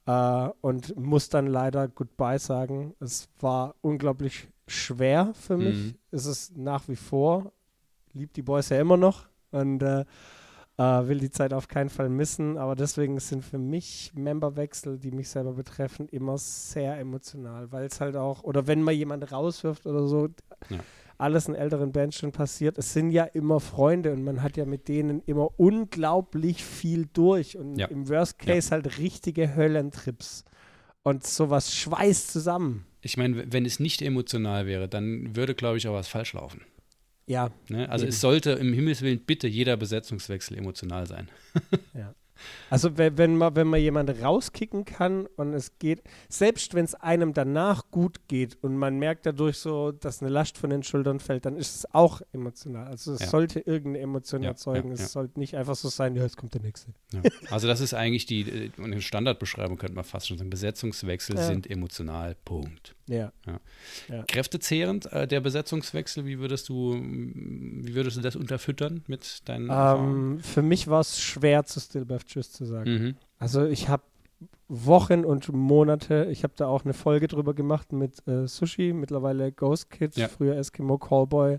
[0.06, 2.94] Äh, und muss dann leider Goodbye sagen.
[3.00, 5.76] Es war unglaublich schwer für mich.
[5.76, 5.94] Mhm.
[6.10, 7.52] Es ist nach wie vor.
[8.12, 10.04] Liebt die Boys ja immer noch und äh,
[10.78, 12.56] äh, will die Zeit auf keinen Fall missen.
[12.56, 18.00] Aber deswegen sind für mich Memberwechsel, die mich selber betreffen, immer sehr emotional, weil es
[18.00, 20.28] halt auch, oder wenn mal jemand rauswirft oder so,
[20.70, 20.78] Ja.
[21.18, 22.78] alles in älteren Bands schon passiert.
[22.78, 27.56] Es sind ja immer Freunde und man hat ja mit denen immer unglaublich viel durch
[27.58, 27.86] und Ja.
[27.88, 30.44] im Worst Case halt richtige Höllentrips.
[31.02, 32.84] Und sowas schweißt zusammen.
[33.00, 36.60] Ich meine, wenn es nicht emotional wäre, dann würde, glaube ich, auch was falsch laufen.
[37.28, 37.88] Ja, Ne?
[37.88, 38.10] Also Eben.
[38.10, 41.28] es sollte im Himmelswillen bitte jeder Besetzungswechsel emotional sein.
[42.70, 46.94] Also wenn, wenn, man, wenn man jemanden rauskicken kann und es geht, selbst wenn es
[46.94, 51.18] einem danach gut geht und man merkt dadurch so, dass eine Last von den Schultern
[51.18, 52.86] fällt, dann ist es auch emotional.
[52.86, 53.26] Also es Ja.
[53.26, 54.90] sollte irgendeine Emotion Ja, erzeugen.
[54.90, 55.06] ja, es ja.
[55.08, 56.92] sollte nicht einfach so sein, ja, jetzt kommt der nächste.
[57.12, 57.22] Ja.
[57.50, 60.50] Also das ist eigentlich die äh, eine Standardbeschreibung, könnte man fast schon sagen.
[60.50, 61.42] Besetzungswechsel Ja.
[61.44, 62.36] sind emotional.
[62.44, 62.94] Punkt.
[63.08, 63.32] Ja.
[64.28, 69.70] Kräftezehrend äh, der Besetzungswechsel, wie würdest du, mm, wie würdest du das unterfüttern mit deinen?
[69.70, 72.90] Ähm, für mich war es schwer zu Stillbirth Tschüss zu sagen.
[72.90, 73.14] Mhm.
[73.38, 74.02] Also ich habe
[74.68, 79.50] Wochen und Monate, ich habe da auch eine Folge drüber gemacht mit äh, Sushi, mittlerweile
[79.50, 80.28] Ghost Kid, Ja.
[80.28, 81.58] früher Eskimo Callboy,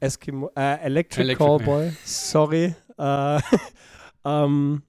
[0.00, 2.74] Eskimo, äh, Electric, Electric, Callboy, sorry.
[2.98, 3.40] Äh,
[4.24, 4.82] ähm,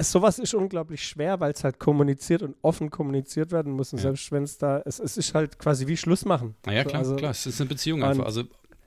[0.00, 3.92] sowas ist unglaublich schwer, weil es halt kommuniziert und offen kommuniziert werden muss.
[3.92, 4.02] Und Ja.
[4.04, 6.54] selbst wenn es da, es, es ist halt quasi wie Schluss machen.
[6.66, 8.24] Naja, klar, also- klar, es ist eine Beziehung einfach.
[8.26, 8.42] Also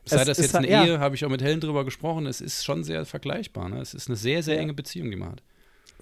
[0.05, 0.93] sei das ist jetzt eine halt- ja.
[0.93, 3.69] Ehe, habe ich auch mit Helen drüber gesprochen, es ist schon sehr vergleichbar.
[3.69, 3.79] Ne?
[3.79, 4.61] Es ist eine sehr, sehr Ja.
[4.61, 5.43] enge Beziehung, die man hat.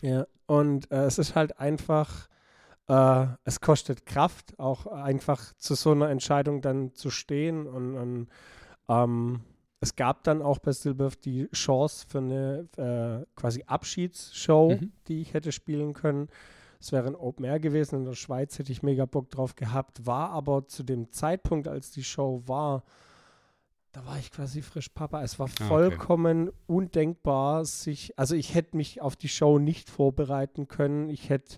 [0.02, 2.28] Ja, und äh, es ist halt einfach,
[2.88, 7.66] äh, es kostet Kraft, auch einfach zu so einer Entscheidung dann zu stehen.
[7.66, 8.28] Und, und
[8.90, 9.42] ähm,
[9.82, 14.92] es gab dann auch bei Stillbirth die Chance für eine äh, quasi Abschiedsshow, Mhm.
[15.08, 16.30] die ich hätte spielen können.
[16.80, 18.00] Es wäre ein Open Air gewesen.
[18.00, 21.92] In der Schweiz hätte ich mega Bock drauf gehabt, war aber zu dem Zeitpunkt, als
[21.92, 22.84] die Show war,
[23.92, 25.24] da war ich quasi frisch Papa.
[25.24, 25.64] Es war Ah, okay.
[25.68, 31.10] vollkommen undenkbar, sich, also ich hätte mich auf die Show nicht vorbereiten können.
[31.10, 31.58] Ich hätte,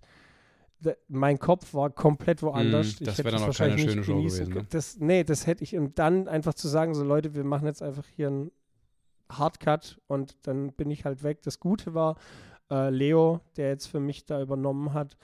[1.08, 2.86] mein Kopf war komplett woanders.
[2.88, 4.66] Mm, ich das hätte wäre dann auch wahrscheinlich keine nicht schöne Show gewesen, ne?
[4.70, 7.82] Das, nee, das hätte ich, und dann einfach zu sagen, so Leute, wir machen jetzt
[7.82, 8.52] einfach hier einen
[9.32, 11.42] Hardcut und dann bin ich halt weg.
[11.44, 12.16] Das Gute war,
[12.72, 15.18] äh, Leo, der jetzt für mich da übernommen hat,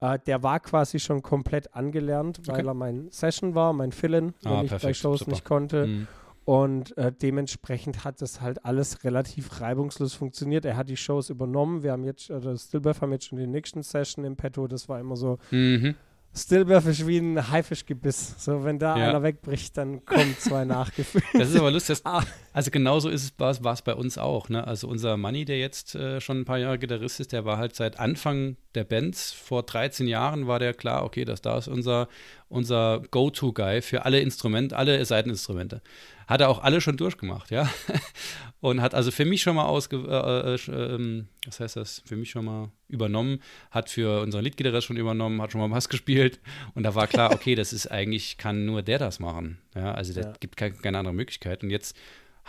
[0.00, 2.66] äh, der war quasi schon komplett angelernt, weil Okay.
[2.68, 5.30] er mein Session war, mein Fill-In, wenn Ah, ich bei perfekt, Shows super.
[5.32, 5.86] nicht konnte.
[5.86, 6.08] Mhm.
[6.44, 10.64] Und äh, dementsprechend hat das halt alles relativ reibungslos funktioniert.
[10.64, 11.82] Er hat die Shows übernommen.
[11.82, 14.66] Wir haben jetzt, oder Stillbirth haben jetzt schon die nächsten Session im Petto.
[14.66, 15.94] Das war immer so, Mhm.
[16.32, 18.36] Stillbirth ist wie ein Haifischgebiss.
[18.44, 19.08] So, wenn da Ja.
[19.10, 21.24] einer wegbricht, dann kommen zwei nachgefüllt.
[21.34, 21.98] Das ist aber lustig.
[22.04, 22.20] Ah.
[22.20, 24.48] Das, also genauso ist es, war, es- war es bei uns auch.
[24.48, 24.64] Ne?
[24.64, 27.74] Also unser Manni, der jetzt äh, schon ein paar Jahre Gitarrist ist, der war halt
[27.74, 32.06] seit Anfang der Bands, vor 13 Jahren war der klar, okay, das da ist unser,
[32.50, 35.80] unser Go-To-Guy für alle Instrumente, alle Seiteninstrumente.
[36.26, 37.68] Hat er auch alle schon durchgemacht, ja.
[38.60, 42.14] Und hat also für mich schon mal ausge, äh, äh, ähm, was heißt das, für
[42.16, 43.40] mich schon mal übernommen,
[43.70, 46.38] hat für unseren Leadgitarrist schon übernommen, hat schon mal Bass gespielt
[46.74, 49.58] und da war klar, okay, das ist eigentlich, kann nur der das machen.
[49.74, 50.32] Ja, also da Ja.
[50.40, 51.62] gibt keine, keine andere Möglichkeit.
[51.64, 51.96] Und jetzt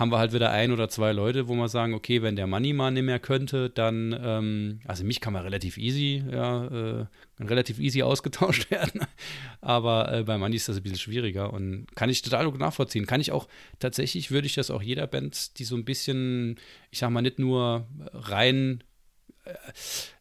[0.02, 2.74] haben wir halt wieder ein oder zwei Leute, wo wir sagen, okay, wenn der Money
[2.74, 7.06] mal nicht mehr könnte, dann, ähm, also mich kann man relativ easy, ja, äh,
[7.40, 9.02] relativ easy ausgetauscht werden.
[9.62, 13.06] Aber äh, bei Money ist das ein bisschen schwieriger und kann ich total gut nachvollziehen.
[13.06, 13.48] Kann ich auch,
[13.78, 17.38] tatsächlich würde ich das auch jeder Band, die so ein bisschen, ich sag mal, nicht
[17.38, 18.84] nur rein
[19.46, 19.54] äh,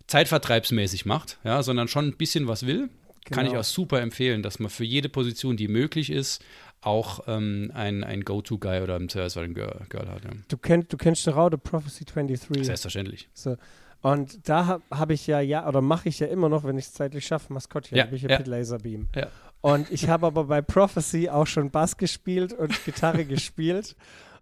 [0.06, 2.90] zeitvertreibsmäßig macht, ja, sondern schon ein bisschen was will,
[3.30, 3.60] kann ich Genau.
[3.60, 6.42] auch super empfehlen, dass man für jede Position, die möglich ist,
[6.82, 10.24] auch ähm, ein, ein Go-To-Guy oder im Zweifelsfall ein Girl, Girl hat.
[10.24, 10.30] Ja.
[10.48, 12.64] Du, kennst, du kennst The Prophecy 23.
[12.66, 13.28] Selbstverständlich.
[13.34, 13.56] So.
[14.02, 16.86] Und da habe hab ich ja, ja, oder mache ich ja immer noch, wenn ich
[16.86, 18.36] es zeitlich schaffe, Maskottchen, Ja, habe ich ja, ja.
[18.38, 19.08] Pit Laserbeam.
[19.14, 19.26] Ja.
[19.60, 23.94] Und ich habe aber bei Prophecy auch schon Bass gespielt und Gitarre gespielt,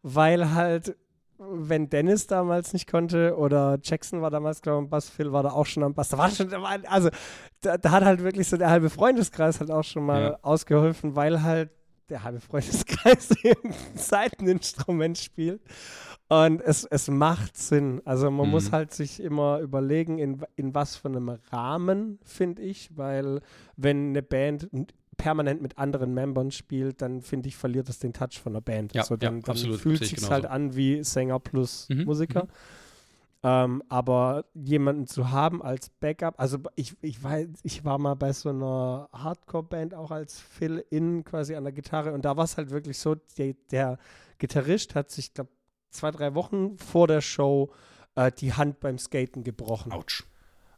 [0.03, 0.97] weil halt,
[1.39, 5.43] wenn Dennis damals nicht konnte oder Jackson war damals, glaube ich, am Bass, Phil war
[5.43, 6.11] da auch schon am Bass.
[6.11, 7.11] Da war schon, also
[7.63, 10.39] da, da hat halt wirklich so der halbe Freundeskreis halt auch schon mal Ja.
[10.43, 11.71] ausgeholfen, weil halt
[12.11, 15.61] der halbe Freundeskreis ein Seiteninstrument spielt.
[16.29, 18.03] Und es, es macht Sinn.
[18.05, 18.53] Also man Mhm.
[18.53, 23.41] muss halt sich immer überlegen, in, in was für einem Rahmen, finde ich, weil
[23.77, 24.69] wenn eine Band
[25.17, 28.95] permanent mit anderen Membern spielt, dann finde ich, verliert es den Touch von der Band.
[28.95, 29.81] Ja, so, dann, ja, dann absolut.
[29.81, 30.33] fühlt ich sich genauso.
[30.35, 32.45] halt an wie Sänger plus Mhm, Musiker.
[32.45, 32.49] mhm.
[33.45, 38.33] Ähm, aber jemanden zu haben als Backup, also ich, ich, weiß, ich war mal bei
[38.33, 42.71] so einer Hardcore-Band auch als Fill-In quasi an der Gitarre und da war es halt
[42.71, 43.99] wirklich so, der, der
[44.39, 45.51] Gitarrist hat sich, glaube
[45.91, 47.71] zwei, drei Wochen vor der Show
[48.17, 49.93] äh, die Hand beim Skaten gebrochen.
[49.93, 50.25] Autsch.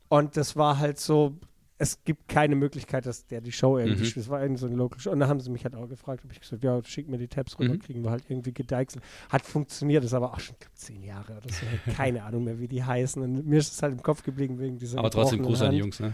[0.08, 1.38] Und das war halt so,
[1.82, 4.06] es gibt keine Möglichkeit, dass der die Show irgendwie Mhm.
[4.06, 4.26] spielt.
[4.26, 5.10] Es war irgendwie so ein Local Show.
[5.12, 7.26] Und da haben sie mich halt auch gefragt, habe ich gesagt, ja, schick mir die
[7.26, 7.78] Tabs rüber, Mhm.
[7.78, 9.02] kriegen wir halt irgendwie gedeichselt.
[9.30, 11.64] Hat funktioniert, ist aber auch schon zehn Jahre oder so.
[11.96, 13.22] Keine Ahnung mehr, wie die heißen.
[13.22, 15.78] Und mir ist es halt im Kopf geblieben wegen dieser Aber trotzdem Gruß an die.
[15.78, 16.12] Jungs, ne?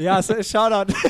[0.00, 0.92] Ja, so, Shoutout.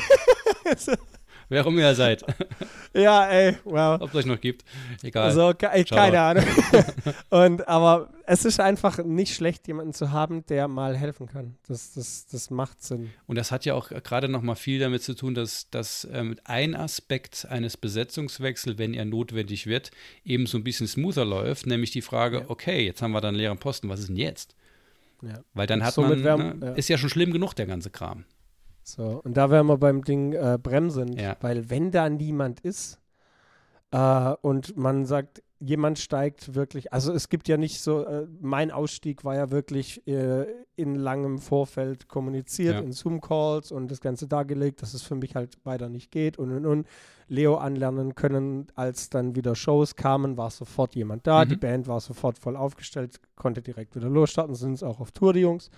[1.53, 2.23] Wer auch immer ihr seid,
[2.93, 4.01] ja, ey, wow.
[4.01, 4.63] ob es euch noch gibt.
[5.03, 5.25] Egal.
[5.25, 5.95] Also, ke Shoutout.
[5.95, 6.43] keine Ahnung.
[7.29, 11.55] Und, aber es ist einfach nicht schlecht, jemanden zu haben, der mal helfen kann.
[11.67, 13.11] Das, das, das macht Sinn.
[13.27, 16.37] Und das hat ja auch gerade noch mal viel damit zu tun, dass, dass ähm,
[16.43, 19.91] ein Aspekt eines Besetzungswechsels, wenn er notwendig wird,
[20.25, 22.43] eben so ein bisschen smoother läuft, nämlich die Frage, Ja.
[22.47, 24.55] okay, jetzt haben wir da einen leeren Posten, was ist denn jetzt?
[25.21, 25.39] Ja.
[25.53, 26.71] Weil dann hat man, wär- ne, ja.
[26.73, 28.25] ist ja schon schlimm genug, der ganze Kram.
[28.83, 31.37] So, und da wären wir beim Ding äh, bremsen, Ja.
[31.41, 32.99] weil wenn da niemand ist
[33.91, 38.69] äh, und man sagt, jemand steigt wirklich, also es gibt ja nicht so, äh, mein
[38.71, 42.81] Ausstieg war ja wirklich äh, in langem Vorfeld kommuniziert, Ja.
[42.81, 46.51] in Zoom-Calls und das Ganze dargelegt, dass es für mich halt weiter nicht geht und
[46.51, 46.87] und und.
[47.29, 51.49] Leo anlernen können, als dann wieder Shows kamen, war sofort jemand da, Mhm.
[51.49, 55.31] die Band war sofort voll aufgestellt, konnte direkt wieder losstarten, sind es auch auf Tour,
[55.31, 55.69] die Jungs.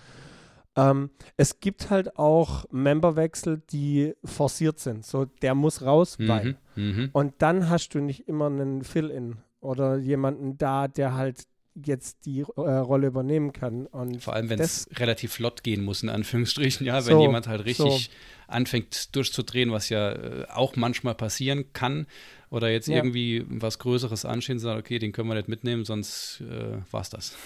[0.76, 5.04] Ähm, es gibt halt auch Memberwechsel, die forciert sind.
[5.06, 6.56] So, der muss raus, weil.
[6.74, 6.82] Mhm.
[6.96, 7.08] Mhm.
[7.12, 12.40] Und dann hast du nicht immer einen Fill-In oder jemanden da, der halt jetzt die
[12.40, 13.86] äh, Rolle übernehmen kann.
[13.86, 17.48] Und Vor allem, wenn es relativ flott gehen muss, in Anführungsstrichen, ja, wenn So, jemand
[17.48, 18.10] halt richtig
[18.48, 22.06] anfängt durchzudrehen, was ja äh, auch manchmal passieren kann,
[22.48, 22.96] oder jetzt Ja.
[22.96, 27.36] irgendwie was Größeres anstehen, sagt, okay, den können wir nicht mitnehmen, sonst äh, war's das.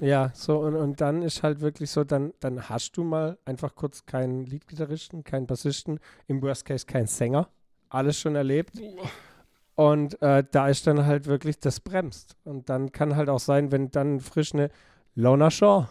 [0.00, 3.74] Ja, so und, und dann ist halt wirklich so, dann, dann hast du mal einfach
[3.74, 7.48] kurz keinen Leadgitarristen, keinen Bassisten, im Worst Case keinen Sänger.
[7.88, 8.72] Alles schon erlebt.
[9.74, 12.36] Und äh, da ist dann halt wirklich, das bremst.
[12.44, 14.70] Und dann kann halt auch sein, wenn dann frisch eine
[15.14, 15.86] Lona Shaw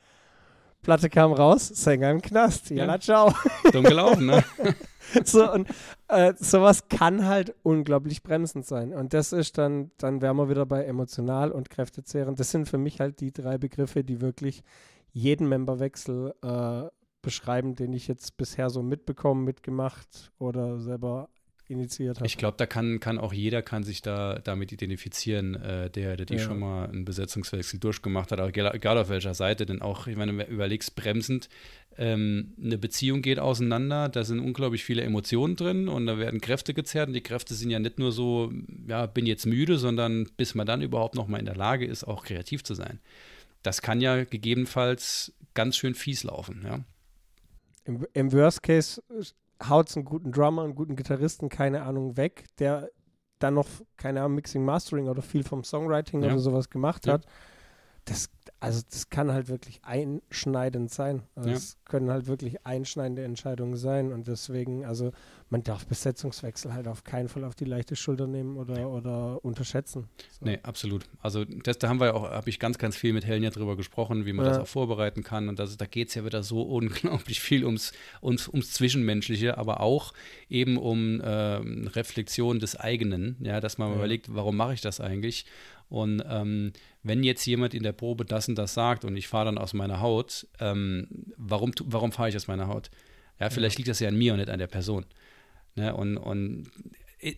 [0.82, 2.70] Platte kam raus, Sänger im Knast.
[2.70, 3.00] Ja, Ja.
[3.00, 3.32] ciao.
[3.72, 4.44] Dumm gelaufen, ne?
[5.24, 5.68] so, und
[6.08, 8.92] äh, sowas kann halt unglaublich bremsend sein.
[8.92, 12.38] Und das ist dann, dann wären wir wieder bei emotional und kräftezehrend.
[12.38, 14.62] Das sind für mich halt die drei Begriffe, die wirklich
[15.12, 16.90] jeden Memberwechsel äh,
[17.22, 21.28] beschreiben, den ich jetzt bisher so mitbekommen, mitgemacht oder selber
[21.68, 22.26] initiiert habe.
[22.26, 26.26] Ich glaube, da kann, kann auch jeder kann sich da damit identifizieren, äh, der, der
[26.26, 26.40] die Ja.
[26.40, 30.36] schon mal einen Besetzungswechsel durchgemacht hat, egal, egal auf welcher Seite, denn auch, ich meine,
[30.36, 31.48] wenn du überlegst, bremsend,
[31.98, 36.74] ähm, eine Beziehung geht auseinander, da sind unglaublich viele Emotionen drin und da werden Kräfte
[36.74, 38.52] gezerrt und die Kräfte sind ja nicht nur so,
[38.86, 42.04] ja, bin jetzt müde, sondern bis man dann überhaupt noch mal in der Lage ist,
[42.04, 43.00] auch kreativ zu sein.
[43.62, 46.84] Das kann ja gegebenenfalls ganz schön fies laufen, ja.
[47.84, 49.02] Im, Im Worst Case
[49.68, 52.90] haut es einen guten Drummer, einen guten Gitarristen, keine Ahnung, weg, der
[53.38, 56.28] dann noch, keine Ahnung, Mixing, Mastering oder viel vom Songwriting Ja.
[56.32, 57.14] oder sowas gemacht Ja.
[57.14, 57.26] hat.
[58.04, 58.28] Das,
[58.58, 61.22] also das kann halt wirklich einschneidend sein.
[61.34, 61.54] Also Ja.
[61.54, 65.12] Das können halt wirklich einschneidende Entscheidungen sein und deswegen, also
[65.50, 70.08] man darf Besetzungswechsel halt auf keinen Fall auf die leichte Schulter nehmen oder, oder unterschätzen.
[70.32, 70.44] So.
[70.46, 71.04] Nee, absolut.
[71.20, 73.50] Also das, da haben wir ja auch, habe ich ganz, ganz viel mit Helen ja
[73.50, 74.52] drüber gesprochen, wie man Ja.
[74.52, 75.48] das auch vorbereiten kann.
[75.48, 77.92] Und das, da geht es ja wieder so unglaublich viel ums,
[78.22, 80.12] ums, ums Zwischenmenschliche, aber auch
[80.48, 83.96] eben um ähm, Reflexion des eigenen, ja, dass man Ja.
[83.96, 85.46] überlegt, warum mache ich das eigentlich?
[85.88, 86.72] Und ähm,
[87.02, 89.72] wenn jetzt jemand in der Probe das und das sagt und ich fahre dann aus
[89.72, 91.06] meiner Haut, ähm,
[91.36, 92.90] warum, warum fahre ich aus meiner Haut?
[93.38, 95.04] Ja, vielleicht liegt das ja an mir und nicht an der Person.
[95.74, 95.94] Ne?
[95.94, 96.70] Und, und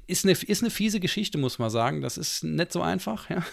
[0.07, 2.01] ist eine, ist eine fiese Geschichte, muss man sagen.
[2.01, 3.45] Das ist nicht so einfach, ja.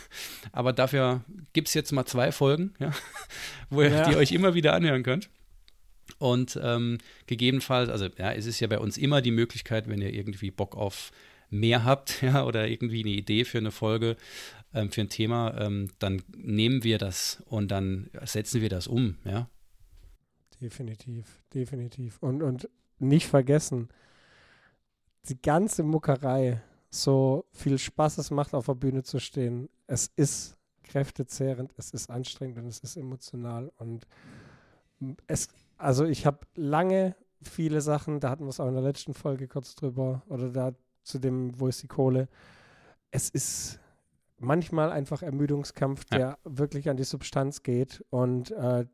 [0.52, 1.24] Aber dafür
[1.54, 2.92] gibt es jetzt mal zwei Folgen, ja,
[3.70, 4.10] wo ihr Ja.
[4.10, 5.30] die euch immer wieder anhören könnt.
[6.18, 10.14] Und ähm, gegebenenfalls, also ja, es ist ja bei uns immer die Möglichkeit, wenn ihr
[10.14, 11.12] irgendwie Bock auf
[11.50, 14.16] mehr habt, ja, oder irgendwie eine Idee für eine Folge,
[14.76, 19.18] ähm, für ein Thema, ähm, dann nehmen wir das und dann setzen wir das um,
[19.24, 19.50] ja.
[20.62, 22.22] Definitiv, definitiv.
[22.22, 22.70] Und, und
[23.00, 23.90] nicht vergessen,
[25.30, 30.58] die ganze Muckerei, so viel Spaß es macht, auf der Bühne zu stehen, es ist
[30.84, 33.72] kräftezehrend, es ist anstrengend und es ist emotional.
[33.78, 34.06] Und
[35.28, 39.14] es, also ich habe lange viele Sachen, da hatten wir es auch in der letzten
[39.14, 40.74] Folge kurz drüber, oder da
[41.04, 42.28] zu dem, wo ist die Kohle.
[43.12, 43.80] Es ist
[44.46, 46.38] manchmal einfach Ermüdungskampf, der ja.
[46.44, 48.86] wirklich an die Substanz geht und äh,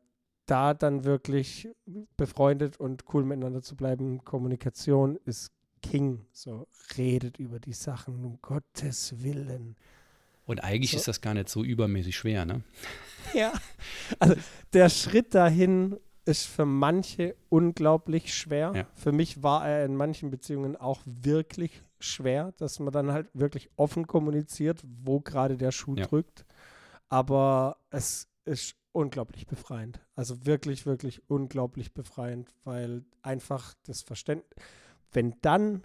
[0.46, 1.68] da dann wirklich
[2.16, 6.26] befreundet und cool miteinander zu bleiben, Kommunikation ist King.
[6.32, 9.76] So redet über die Sachen, um Gottes Willen.
[10.44, 10.96] Und eigentlich so.
[10.96, 12.62] ist das gar nicht so übermäßig schwer, ne?
[13.34, 13.52] Ja.
[14.18, 14.34] Also
[14.72, 18.72] der Schritt dahin ist für manche unglaublich schwer.
[18.74, 18.86] Ja.
[18.94, 23.70] Für mich war er in manchen Beziehungen auch wirklich schwer, dass man dann halt wirklich
[23.76, 26.06] offen kommuniziert, wo gerade der Schuh ja.
[26.06, 26.44] drückt.
[27.08, 30.00] Aber es ist unglaublich befreiend.
[30.14, 34.54] Also wirklich, wirklich unglaublich befreiend, weil einfach das Verständnis,
[35.12, 35.84] wenn dann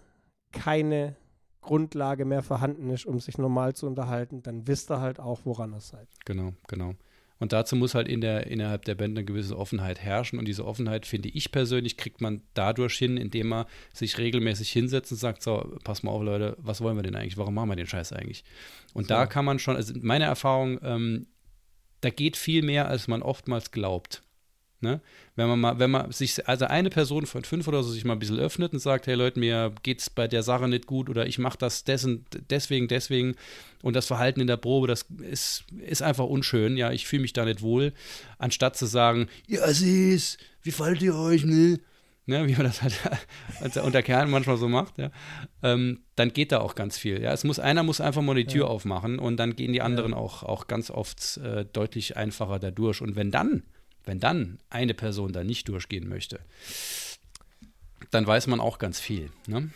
[0.51, 1.15] keine
[1.61, 5.73] Grundlage mehr vorhanden ist, um sich normal zu unterhalten, dann wisst ihr halt auch, woran
[5.73, 6.07] ihr seid.
[6.25, 6.93] Genau, genau.
[7.39, 10.39] Und dazu muss halt in der, innerhalb der Band eine gewisse Offenheit herrschen.
[10.39, 15.11] Und diese Offenheit, finde ich persönlich, kriegt man dadurch hin, indem man sich regelmäßig hinsetzt
[15.11, 17.37] und sagt: So, pass mal auf, Leute, was wollen wir denn eigentlich?
[17.37, 18.43] Warum machen wir den Scheiß eigentlich?
[18.93, 19.09] Und so.
[19.09, 21.27] da kann man schon, also meine Erfahrung, ähm,
[22.01, 24.23] da geht viel mehr, als man oftmals glaubt.
[24.79, 25.01] Ne?
[25.35, 28.13] Wenn man mal, wenn man sich, also eine Person von fünf oder so sich mal
[28.13, 31.25] ein bisschen öffnet und sagt, hey Leute, mir geht's bei der Sache nicht gut oder
[31.25, 33.35] ich mache das dessen, deswegen, deswegen
[33.81, 37.33] und das Verhalten in der Probe, das ist, ist einfach unschön, ja, ich fühle mich
[37.33, 37.91] da nicht wohl,
[38.37, 41.79] anstatt zu sagen, ja, süß, wie fallt ihr euch, ne?
[42.27, 42.93] ne, wie man das halt
[43.83, 45.09] unter Kerlen manchmal so macht, ja,
[45.63, 47.21] ähm, dann geht da auch ganz viel.
[47.21, 48.67] Ja, es muss einer muss einfach mal die Tür ja.
[48.67, 50.17] aufmachen und dann gehen die anderen ja.
[50.17, 53.01] auch, auch ganz oft äh, deutlich einfacher da durch.
[53.01, 53.63] Und wenn dann
[54.07, 56.39] wenn dann eine Person da nicht durchgehen möchte,
[58.11, 59.29] dann weiß man auch ganz viel.
[59.47, 59.69] Ne?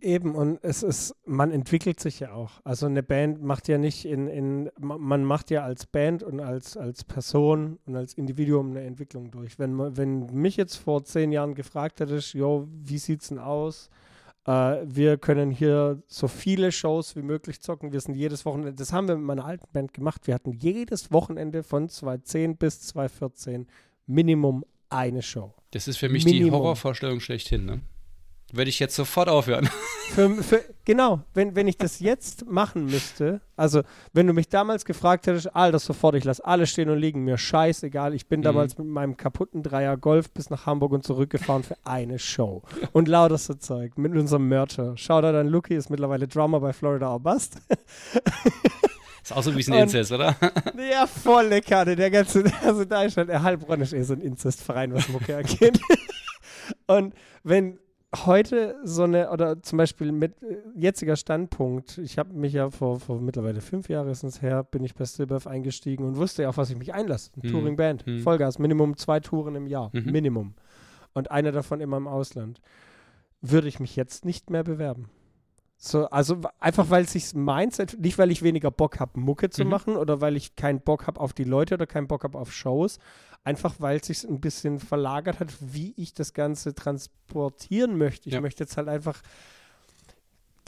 [0.00, 2.60] Eben, und es ist, man entwickelt sich ja auch.
[2.62, 6.76] Also eine Band macht ja nicht in, in man macht ja als Band und als,
[6.76, 9.58] als Person und als Individuum eine Entwicklung durch.
[9.58, 13.90] Wenn, wenn mich jetzt vor zehn Jahren gefragt hättest, jo, wie sieht's denn aus?
[14.46, 17.92] Uh, wir können hier so viele Shows wie möglich zocken.
[17.92, 20.26] Wir sind jedes Wochenende, das haben wir mit meiner alten Band gemacht.
[20.26, 23.66] Wir hatten jedes Wochenende von 2010 bis 2014
[24.06, 25.54] Minimum eine Show.
[25.72, 26.46] Das ist für mich Minimum.
[26.46, 27.80] die Horrorvorstellung schlechthin, ne?
[28.50, 29.68] Würde ich jetzt sofort aufhören.
[30.14, 33.82] Für, für, genau, wenn, wenn ich das jetzt machen müsste, also
[34.14, 37.36] wenn du mich damals gefragt hättest, Alter, sofort, ich lasse alles stehen und liegen, mir
[37.36, 38.14] scheißegal.
[38.14, 38.44] Ich bin mhm.
[38.44, 42.62] damals mit meinem kaputten Dreier Golf bis nach Hamburg und zurückgefahren für eine Show.
[42.92, 44.50] Und lauterste Zeug mit unserem.
[44.96, 47.58] Schau da dann, Lucky ist mittlerweile Drummer bei Florida or Bust.
[49.22, 50.34] Ist auch so ein bisschen und, Inzest, oder?
[50.90, 51.94] Ja, volle Karte.
[51.94, 55.36] Der ganze, also da ist halt, der Heilbronn ist eh so ein Inzestverein, was Mucke
[55.36, 55.78] angeht.
[56.86, 57.78] und wenn,
[58.14, 63.00] heute so eine, oder zum Beispiel mit äh, jetziger Standpunkt, ich habe mich ja vor,
[63.00, 66.56] vor mittlerweile fünf Jahren ist her, bin ich bei Stillbirth eingestiegen und wusste ja, auf
[66.56, 67.30] was ich mich einlasse.
[67.36, 67.52] Ein mhm.
[67.52, 68.20] Touring-Band, mhm.
[68.20, 70.10] Vollgas, Minimum zwei Touren im Jahr, mhm.
[70.10, 70.54] Minimum.
[71.12, 72.60] Und eine davon immer im Ausland.
[73.40, 75.10] Würde ich mich jetzt nicht mehr bewerben.
[75.80, 79.64] So, also einfach weil es sich Mindset, nicht weil ich weniger Bock habe, Mucke zu
[79.64, 79.70] mhm.
[79.70, 82.52] machen oder weil ich keinen Bock habe auf die Leute oder keinen Bock habe auf
[82.52, 82.98] Shows,
[83.44, 88.28] einfach weil es sich ein bisschen verlagert hat, wie ich das Ganze transportieren möchte.
[88.28, 88.40] Ich ja.
[88.40, 89.22] möchte jetzt halt einfach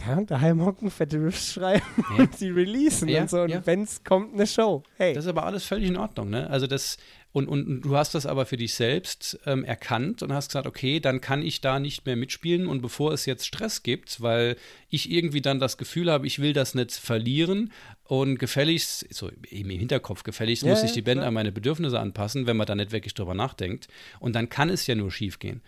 [0.06, 2.24] ja, daheim hocken, fette Riffs schreiben ja.
[2.24, 3.42] und sie releasen ja, und so.
[3.42, 3.66] Und ja.
[3.66, 4.82] wenn es kommt, eine Show.
[4.96, 5.14] Hey.
[5.14, 6.48] Das ist aber alles völlig in Ordnung, ne?
[6.48, 6.96] Also das,
[7.32, 10.98] und, und du hast das aber für dich selbst ähm, erkannt und hast gesagt, okay,
[10.98, 12.66] dann kann ich da nicht mehr mitspielen.
[12.66, 14.56] Und bevor es jetzt Stress gibt, weil
[14.88, 17.72] ich irgendwie dann das Gefühl habe, ich will das nicht verlieren
[18.04, 21.28] und gefälligst, so eben im Hinterkopf gefälligst, muss sich die Band klar.
[21.28, 23.86] an meine Bedürfnisse anpassen, wenn man da nicht wirklich drüber nachdenkt.
[24.18, 25.62] Und dann kann es ja nur schief gehen.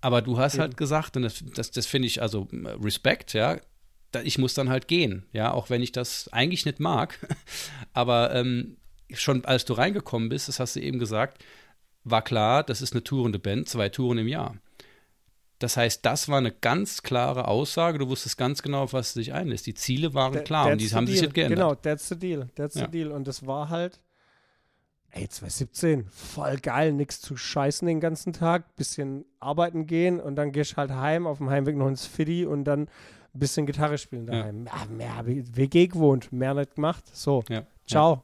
[0.00, 3.56] Aber du hast halt gesagt, und das, das, das finde ich also Respekt, ja,
[4.22, 7.18] ich muss dann halt gehen, ja, auch wenn ich das eigentlich nicht mag.
[7.92, 8.76] Aber ähm,
[9.12, 11.44] schon als du reingekommen bist, das hast du eben gesagt,
[12.04, 14.56] war klar, das ist eine tourende Band, zwei Touren im Jahr.
[15.58, 17.98] Das heißt, das war eine ganz klare Aussage.
[17.98, 19.66] Du wusstest ganz genau, auf was du dich einlässt.
[19.66, 21.14] Die Ziele waren klar und die haben deal.
[21.14, 21.58] sich jetzt geändert.
[21.58, 22.48] Genau, that's the deal.
[22.54, 22.84] That's ja.
[22.84, 23.12] the deal.
[23.12, 24.00] Und das war halt,
[25.10, 30.52] ey, 2017, voll geil, nichts zu scheißen den ganzen Tag, bisschen arbeiten gehen und dann
[30.52, 32.88] gehst du halt heim, auf dem Heimweg noch ins Fiddy und dann
[33.34, 34.66] ein bisschen Gitarre spielen daheim.
[34.66, 34.86] Ja.
[34.86, 37.04] Mehr, mehr WG gewohnt, mehr nicht gemacht.
[37.14, 37.66] So, ja.
[37.86, 38.22] ciao.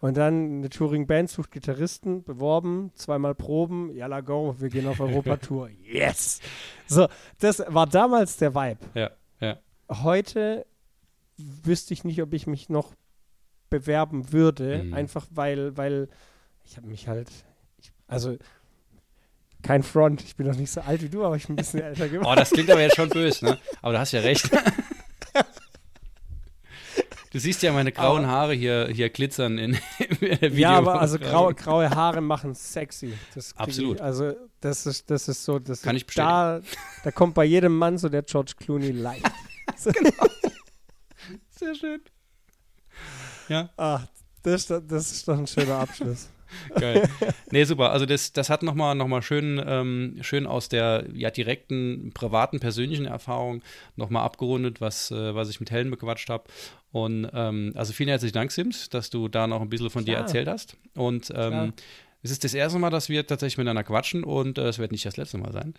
[0.00, 5.68] Und dann eine Touring-Band sucht Gitarristen, beworben, zweimal Proben, yalla go, wir gehen auf Europatour.
[5.82, 6.40] yes!
[6.86, 7.06] So,
[7.38, 8.78] das war damals der Vibe.
[8.94, 9.58] Ja, ja.
[9.90, 10.64] Heute
[11.36, 12.94] wüsste ich nicht, ob ich mich noch
[13.68, 14.94] bewerben würde, Mhm.
[14.94, 16.08] einfach weil, weil
[16.64, 17.30] ich habe mich halt,
[17.78, 18.36] ich, also
[19.62, 21.80] kein Front, ich bin noch nicht so alt wie du, aber ich bin ein bisschen
[21.82, 22.28] älter geworden.
[22.30, 23.58] Oh, das klingt aber jetzt schon böse, ne?
[23.82, 24.50] Aber du hast ja recht.
[27.32, 30.62] Du siehst ja meine grauen Haare hier, hier glitzern in, in der Video.
[30.62, 33.12] Ja, aber also grau, graue Haare machen sexy.
[33.54, 33.98] Absolut.
[33.98, 36.60] Ich, also das ist, das ist so, das Kann ist, ich da,
[37.04, 39.30] da kommt bei jedem Mann so der George Clooney leicht.
[41.50, 42.00] Sehr schön.
[43.48, 44.08] Ja, Ach,
[44.42, 46.28] das, das ist doch ein schöner Abschluss.
[46.74, 47.08] geil.
[47.50, 47.92] Nee, super.
[47.92, 52.60] Also das, das hat nochmal noch mal schön, ähm, schön aus der ja, direkten, privaten,
[52.60, 53.62] persönlichen Erfahrung
[53.96, 56.44] nochmal abgerundet, was, äh, was ich mit Helen bequatscht habe.
[56.92, 60.14] Und ähm, also vielen herzlichen Dank, Sims, dass du da noch ein bisschen von dir
[60.14, 60.22] Klar.
[60.22, 60.76] erzählt hast.
[60.94, 61.72] Und ähm,
[62.22, 65.06] es ist das erste Mal, dass wir tatsächlich miteinander quatschen und äh, es wird nicht
[65.06, 65.74] das letzte Mal sein.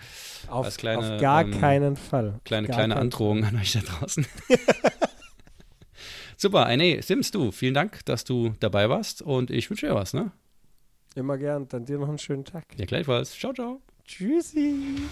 [0.47, 2.39] Auf, kleine, auf gar ähm, keinen Fall.
[2.45, 4.25] Kleine, Gar kleine Androhung an euch da draußen.
[6.37, 9.93] Super, ey, nee, Sims, du, vielen Dank, dass du dabei warst und ich wünsche dir
[9.93, 10.31] was, ne?
[11.15, 11.67] Immer gern.
[11.67, 12.63] Dann dir noch einen schönen Tag.
[12.77, 13.31] Ja, gleichfalls.
[13.37, 13.81] Ciao, ciao.
[14.05, 15.07] Tschüssi.